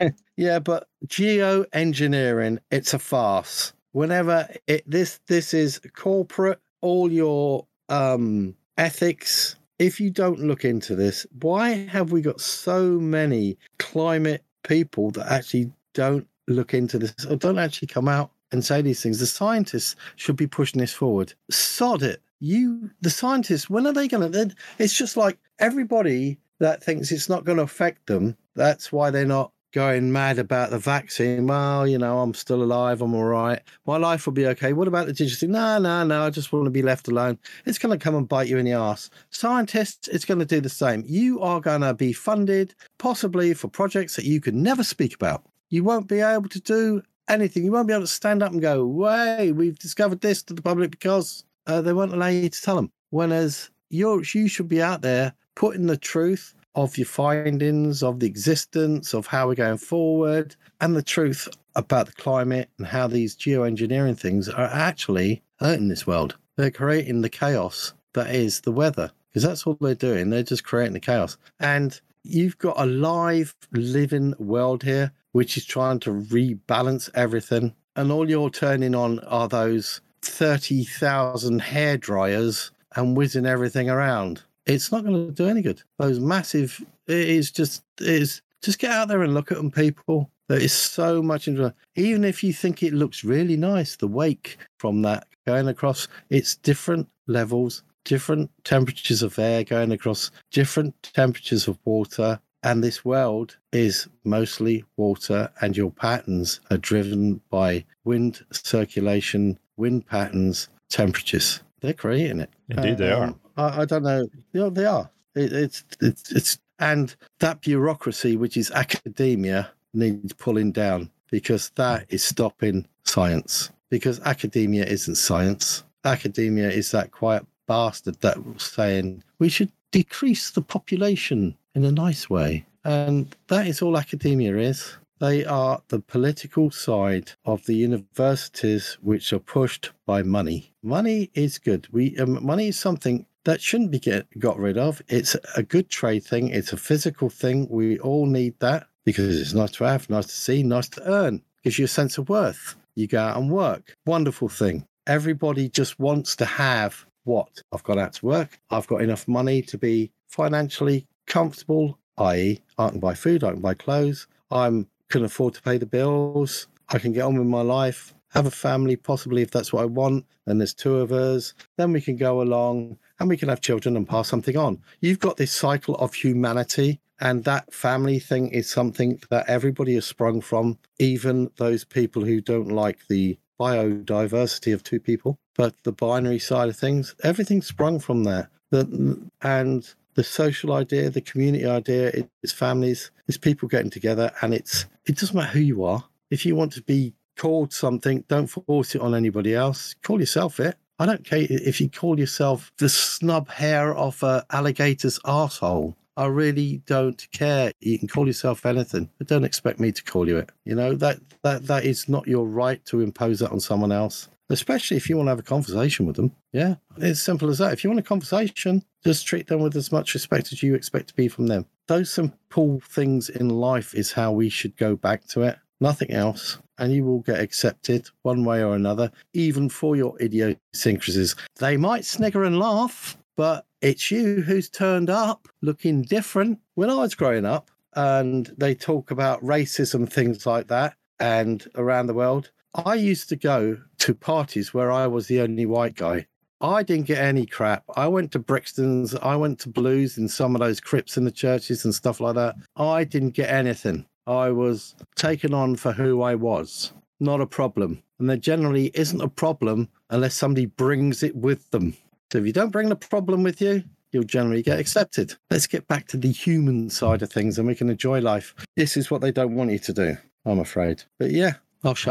[0.38, 3.72] Yeah, but geoengineering, it's a farce.
[3.96, 9.56] Whenever it this this is corporate, all your um ethics.
[9.78, 15.32] If you don't look into this, why have we got so many climate people that
[15.32, 19.18] actually don't look into this or don't actually come out and say these things?
[19.18, 21.32] The scientists should be pushing this forward.
[21.50, 22.20] Sod it.
[22.38, 24.54] You, the scientists, when are they going to?
[24.78, 28.36] It's just like everybody that thinks it's not going to affect them.
[28.56, 31.46] That's why they're not going mad about the vaccine.
[31.46, 33.02] Well, you know, I'm still alive.
[33.02, 33.60] I'm all right.
[33.84, 34.72] My life will be okay.
[34.72, 35.50] What about the digital thing?
[35.50, 36.22] No, no, no.
[36.22, 37.38] I just want to be left alone.
[37.66, 39.10] It's going to come and bite you in the ass.
[39.28, 41.04] Scientists, it's going to do the same.
[41.06, 45.42] You are going to be funded possibly for projects that you could never speak about.
[45.68, 47.62] You won't be able to do anything.
[47.62, 50.62] You won't be able to stand up and go, "Way, we've discovered this to the
[50.62, 52.90] public," because uh, they won't allow you to tell them.
[53.10, 58.26] Whereas you're, you should be out there putting the truth of your findings, of the
[58.26, 63.34] existence, of how we're going forward, and the truth about the climate and how these
[63.34, 66.36] geoengineering things are actually hurting this world.
[66.56, 70.30] They're creating the chaos that is the weather, because that's all they're doing.
[70.30, 71.36] They're just creating the chaos.
[71.58, 77.74] And you've got a live, living world here, which is trying to rebalance everything.
[77.94, 84.42] And all you're turning on are those 30,000 hair dryers and whizzing everything around.
[84.66, 85.82] It's not going to do any good.
[85.98, 89.70] Those massive, it is just, it is, just get out there and look at them,
[89.70, 90.30] people.
[90.48, 95.02] There is so much Even if you think it looks really nice, the wake from
[95.02, 101.78] that going across, it's different levels, different temperatures of air going across, different temperatures of
[101.84, 102.40] water.
[102.62, 110.06] And this world is mostly water, and your patterns are driven by wind circulation, wind
[110.06, 111.60] patterns, temperatures.
[111.80, 112.50] They're creating it.
[112.68, 113.24] Indeed, they are.
[113.24, 114.26] Um, I, I don't know.
[114.52, 115.10] You know, they are.
[115.34, 122.06] It, it's it's it's and that bureaucracy, which is academia, needs pulling down because that
[122.08, 123.70] is stopping science.
[123.88, 125.84] Because academia isn't science.
[126.04, 131.92] Academia is that quiet bastard that was saying we should decrease the population in a
[131.92, 134.96] nice way, and that is all academia is.
[135.18, 140.74] They are the political side of the universities which are pushed by money.
[140.82, 141.88] Money is good.
[141.90, 145.00] We um, money is something that shouldn't be get, got rid of.
[145.08, 146.48] It's a good trade thing.
[146.48, 147.66] It's a physical thing.
[147.70, 151.42] We all need that because it's nice to have, nice to see, nice to earn.
[151.62, 152.74] Gives you a sense of worth.
[152.94, 153.94] You go out and work.
[154.04, 154.84] Wonderful thing.
[155.06, 157.62] Everybody just wants to have what?
[157.72, 158.58] I've got out to work.
[158.70, 163.60] I've got enough money to be financially comfortable, i.e., I can buy food, I can
[163.60, 167.62] buy clothes, I can afford to pay the bills, I can get on with my
[167.62, 171.54] life, have a family, possibly if that's what I want, and there's two of us,
[171.76, 174.80] then we can go along and we can have children and pass something on.
[175.00, 180.04] You've got this cycle of humanity, and that family thing is something that everybody has
[180.04, 185.92] sprung from, even those people who don't like the biodiversity of two people, but the
[185.92, 188.50] binary side of things, everything sprung from there.
[188.70, 194.52] The, and the social idea, the community idea, it's families, it's people getting together, and
[194.52, 196.04] it's it doesn't matter who you are.
[196.30, 199.94] If you want to be called something, don't force it on anybody else.
[200.02, 200.76] Call yourself it.
[200.98, 205.94] I don't care if you call yourself the snub hair of an alligator's asshole.
[206.16, 207.72] I really don't care.
[207.80, 210.50] You can call yourself anything, but don't expect me to call you it.
[210.64, 214.28] You know that that that is not your right to impose that on someone else.
[214.48, 216.32] Especially if you want to have a conversation with them.
[216.52, 217.72] Yeah, it's simple as that.
[217.72, 221.08] If you want a conversation, just treat them with as much respect as you expect
[221.08, 221.66] to be from them.
[221.88, 225.58] Those simple things in life is how we should go back to it.
[225.80, 231.34] Nothing else and you will get accepted one way or another, even for your idiosyncrasies.
[231.56, 236.60] They might snigger and laugh, but it's you who's turned up looking different.
[236.74, 242.06] When I was growing up, and they talk about racism, things like that, and around
[242.06, 242.50] the world,
[242.84, 246.26] I used to go to parties where I was the only white guy.
[246.60, 247.84] I didn't get any crap.
[247.96, 251.30] I went to Brixton's, I went to Blues in some of those crypts in the
[251.30, 252.56] churches and stuff like that.
[252.76, 254.06] I didn't get anything.
[254.26, 256.92] I was taken on for who I was.
[257.18, 258.02] Not a problem.
[258.18, 261.96] And there generally isn't a problem unless somebody brings it with them.
[262.30, 265.34] So if you don't bring the problem with you, you'll generally get accepted.
[265.50, 268.54] Let's get back to the human side of things and we can enjoy life.
[268.76, 271.04] This is what they don't want you to do, I'm afraid.
[271.18, 271.54] But yeah,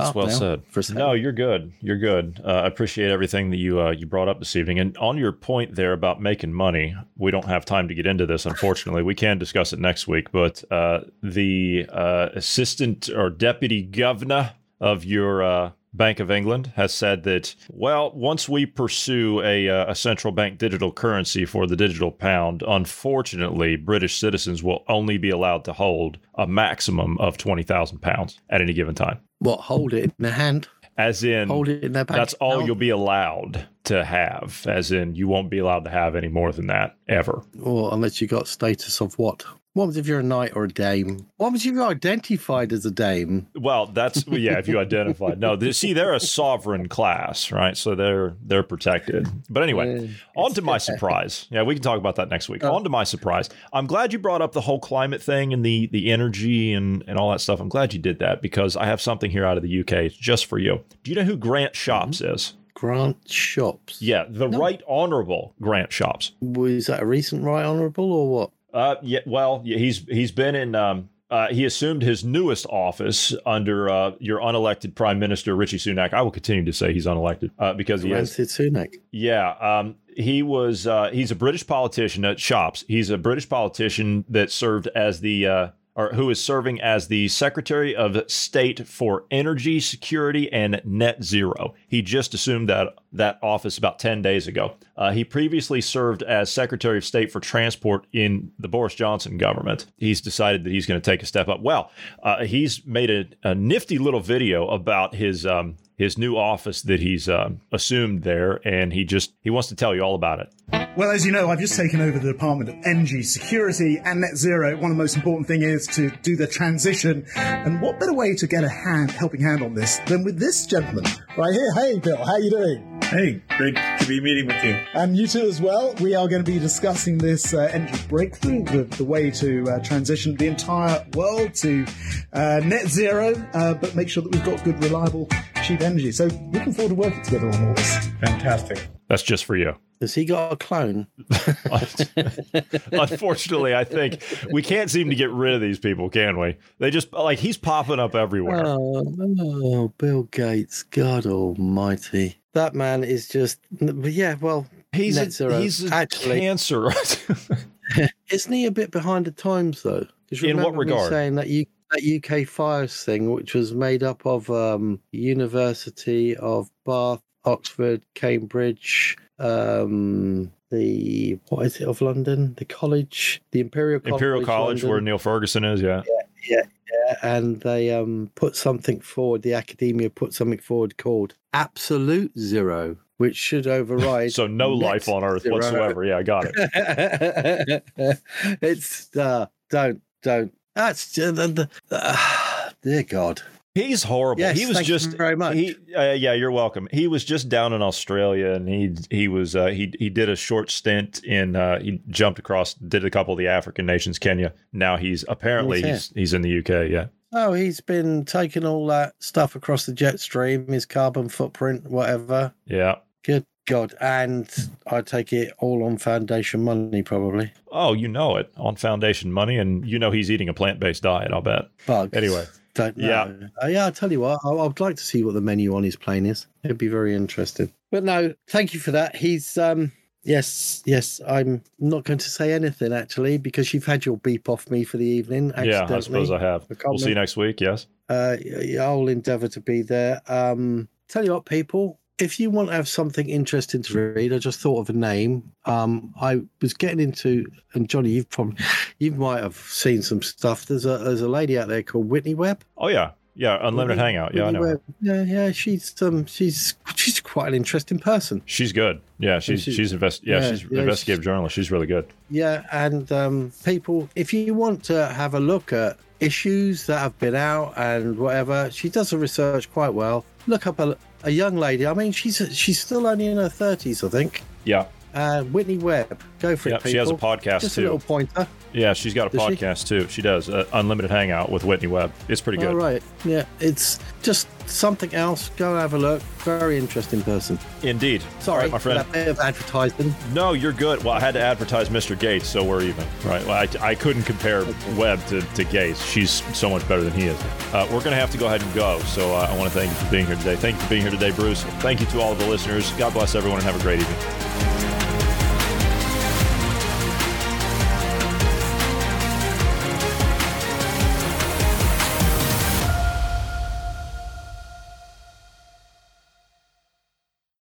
[0.05, 0.63] That's well now said.
[0.69, 0.81] For.
[0.93, 1.73] No, you're good.
[1.81, 2.39] You're good.
[2.43, 4.79] Uh, I appreciate everything that you uh, you brought up this evening.
[4.79, 8.25] And on your point there about making money, we don't have time to get into
[8.25, 8.45] this.
[8.45, 10.31] Unfortunately, we can discuss it next week.
[10.31, 16.93] But uh, the uh, assistant or deputy governor of your uh, Bank of England has
[16.93, 21.75] said that, well, once we pursue a, uh, a central bank digital currency for the
[21.75, 27.99] digital pound, unfortunately, British citizens will only be allowed to hold a maximum of 20,000
[27.99, 29.19] pounds at any given time.
[29.39, 30.67] What, hold it in the hand?
[30.97, 32.67] As in, Hold it in their bank that's all account?
[32.67, 36.53] you'll be allowed to have, as in, you won't be allowed to have any more
[36.53, 37.43] than that ever.
[37.61, 39.43] Or unless you got status of what?
[39.75, 41.27] What happens if you're a knight or a dame?
[41.35, 43.47] What was if you're identified as a dame?
[43.55, 44.57] Well, that's yeah.
[44.57, 47.75] If you identify, no, they, see, they're a sovereign class, right?
[47.75, 49.27] So they're they're protected.
[49.49, 51.47] But anyway, on to my surprise.
[51.49, 52.63] Yeah, we can talk about that next week.
[52.63, 52.73] Oh.
[52.73, 53.49] On to my surprise.
[53.73, 57.19] I'm glad you brought up the whole climate thing and the the energy and and
[57.19, 57.59] all that stuff.
[57.59, 60.09] I'm glad you did that because I have something here out of the UK.
[60.09, 60.85] Just for you.
[61.03, 62.33] Do you know who Grant Shapps mm-hmm.
[62.33, 62.53] is?
[62.75, 63.97] Grant Shapps.
[63.99, 66.31] Yeah, the Right Honourable Grant Shapps.
[66.41, 68.51] Was that a recent right honourable or what?
[68.75, 69.21] Uh, yeah.
[69.25, 70.75] Well, yeah, he's he's been in.
[70.75, 76.13] Um, uh, he assumed his newest office under uh, your unelected Prime Minister Rishi Sunak.
[76.13, 78.31] I will continue to say he's unelected uh, because he is.
[78.31, 78.93] Sunak.
[79.11, 80.85] Yeah, um, he was.
[80.85, 82.83] Uh, he's a British politician at Shapps.
[82.87, 85.71] He's a British politician that served as the.
[85.97, 91.23] Uh, or who is serving as the Secretary of State for Energy Security and Net
[91.23, 91.73] Zero.
[91.87, 94.75] He just assumed that that office about 10 days ago.
[94.97, 99.85] Uh, he previously served as Secretary of State for Transport in the Boris Johnson government.
[99.97, 101.61] He's decided that he's going to take a step up.
[101.61, 101.91] Well,
[102.23, 106.99] uh, he's made a, a nifty little video about his um, his new office that
[106.99, 110.74] he's um, assumed there, and he just he wants to tell you all about it.
[110.97, 114.37] Well, as you know, I've just taken over the Department of Energy Security and Net
[114.37, 114.77] Zero.
[114.77, 117.25] One of the most important things is to do the transition.
[117.35, 120.65] And what better way to get a hand, helping hand on this than with this
[120.65, 121.03] gentleman
[121.37, 121.73] right here?
[121.73, 123.01] Hey, Bill, how you doing?
[123.03, 124.79] Hey, great to be meeting with you.
[124.93, 125.93] And you too as well.
[125.99, 129.79] We are going to be discussing this uh, energy breakthrough, the, the way to uh,
[129.83, 131.85] transition the entire world to
[132.31, 135.27] uh, net zero, uh, but make sure that we've got good, reliable,
[135.61, 136.13] cheap energy.
[136.13, 138.07] So looking forward to working together on all this.
[138.21, 138.94] Fantastic.
[139.07, 139.75] That's just for you.
[140.01, 141.07] Has he got a clone?
[142.91, 146.57] Unfortunately, I think we can't seem to get rid of these people, can we?
[146.79, 148.63] They just like he's popping up everywhere.
[148.65, 152.37] Oh, oh, Bill Gates, God Almighty!
[152.53, 153.59] That man is just.
[153.79, 155.59] But yeah, well, He's net a, zero.
[155.59, 156.41] he's a actually.
[156.41, 156.89] cancer.
[158.31, 160.07] Isn't he a bit behind the times though?
[160.31, 161.09] In what regard?
[161.09, 162.01] Saying that you that
[162.41, 170.51] UK fires thing, which was made up of um, University of Bath, Oxford, Cambridge, um,
[170.71, 172.55] the what is it of London?
[172.57, 174.13] The college, the Imperial College.
[174.13, 174.89] Imperial College, London.
[174.89, 175.81] where Neil Ferguson is.
[175.81, 176.01] Yeah.
[176.47, 179.41] yeah, yeah, and they um put something forward.
[179.43, 184.31] The academia put something forward called absolute zero, which should override.
[184.33, 185.55] So no life on Earth zero.
[185.55, 186.03] whatsoever.
[186.03, 187.83] Yeah, I got it.
[188.61, 190.53] it's uh, don't don't.
[190.73, 193.41] That's uh, the- uh, dear God.
[193.75, 194.39] He's horrible.
[194.39, 195.55] Yes, he was just very much.
[195.55, 196.87] He, uh, yeah, you're welcome.
[196.91, 200.35] He was just down in Australia, and he he was uh, he he did a
[200.37, 201.55] short stint in.
[201.57, 204.53] Uh, he jumped across, did a couple of the African nations, Kenya.
[204.71, 206.89] Now he's apparently He's he's he's in the UK.
[206.89, 211.89] Yeah, Oh, he's been taking all that stuff across the jet stream, his carbon footprint,
[211.89, 212.53] whatever.
[212.65, 212.95] yeah.
[213.25, 213.93] Good God.
[213.99, 214.49] And
[214.87, 217.51] I take it all on foundation money, probably.
[217.71, 221.03] Oh, you know it on Foundation money, and you know he's eating a plant based
[221.03, 221.31] diet.
[221.33, 221.65] I'll bet.
[221.87, 222.15] Bugs.
[222.15, 222.45] Anyway,
[222.75, 223.07] Don't know.
[223.07, 223.47] Yeah.
[223.63, 225.83] Uh, yeah, I'll tell you what, I, I'd like to see what the menu on
[225.83, 226.45] his plane is.
[226.63, 227.73] It'd be very interesting.
[227.89, 229.15] But no, thank you for that.
[229.15, 234.17] He's, um, yes, yes, I'm not going to say anything actually because you've had your
[234.17, 235.53] beep off me for the evening.
[235.63, 236.65] yeah, I suppose I have.
[236.85, 237.61] We'll see you next week.
[237.61, 237.87] Yes.
[238.09, 238.35] Uh,
[238.79, 240.21] I'll endeavour to be there.
[240.27, 244.37] Um, tell you what, people, if you want to have something interesting to read, I
[244.37, 245.51] just thought of a name.
[245.65, 248.57] Um, I was getting into, and Johnny, you've probably,
[248.99, 250.65] you might have seen some stuff.
[250.65, 252.63] There's a there's a lady out there called Whitney Webb.
[252.77, 253.57] Oh yeah, yeah.
[253.61, 254.33] Unlimited Whitney- Hangout.
[254.33, 254.61] Yeah, I know.
[254.61, 254.81] Webb.
[255.01, 255.51] Yeah, yeah.
[255.51, 258.41] She's um, she's she's quite an interesting person.
[258.45, 259.01] She's good.
[259.19, 260.25] Yeah, she's She- she's invest.
[260.25, 261.55] Yeah, yeah, she's yeah, investigative journalist.
[261.55, 262.07] She's really good.
[262.29, 267.17] Yeah, and um, people, if you want to have a look at issues that have
[267.19, 270.23] been out and whatever, she does the research quite well.
[270.47, 271.85] Look up a, a young lady.
[271.85, 274.43] I mean, she's she's still only in her thirties, I think.
[274.63, 274.85] Yeah.
[275.15, 276.83] Uh, Whitney Webb, go for Yep, it.
[276.83, 276.91] People.
[276.91, 277.81] she has a podcast, Just too.
[277.81, 278.45] a little pointer.
[278.73, 279.55] Yeah, she's got a Does she?
[279.55, 280.07] podcast too.
[280.09, 282.11] She does uh, Unlimited Hangout with Whitney Webb.
[282.27, 282.67] It's pretty good.
[282.71, 283.01] All right.
[283.23, 285.47] Yeah, it's just something else.
[285.55, 286.21] Go have a look.
[286.43, 287.57] Very interesting person.
[287.83, 288.21] Indeed.
[288.41, 288.99] Sorry, right, my friend.
[288.99, 290.13] that bit of advertising.
[290.33, 291.01] No, you're good.
[291.05, 292.19] Well, I had to advertise Mr.
[292.19, 293.05] Gates, so we're even.
[293.23, 293.45] Right.
[293.45, 294.65] Well, I, I couldn't compare
[294.97, 296.03] Webb to, to Gates.
[296.03, 297.41] She's so much better than he is.
[297.73, 298.99] Uh, we're going to have to go ahead and go.
[298.99, 300.57] So uh, I want to thank you for being here today.
[300.57, 301.63] Thank you for being here today, Bruce.
[301.79, 302.91] Thank you to all of the listeners.
[302.93, 304.64] God bless everyone and have a great evening.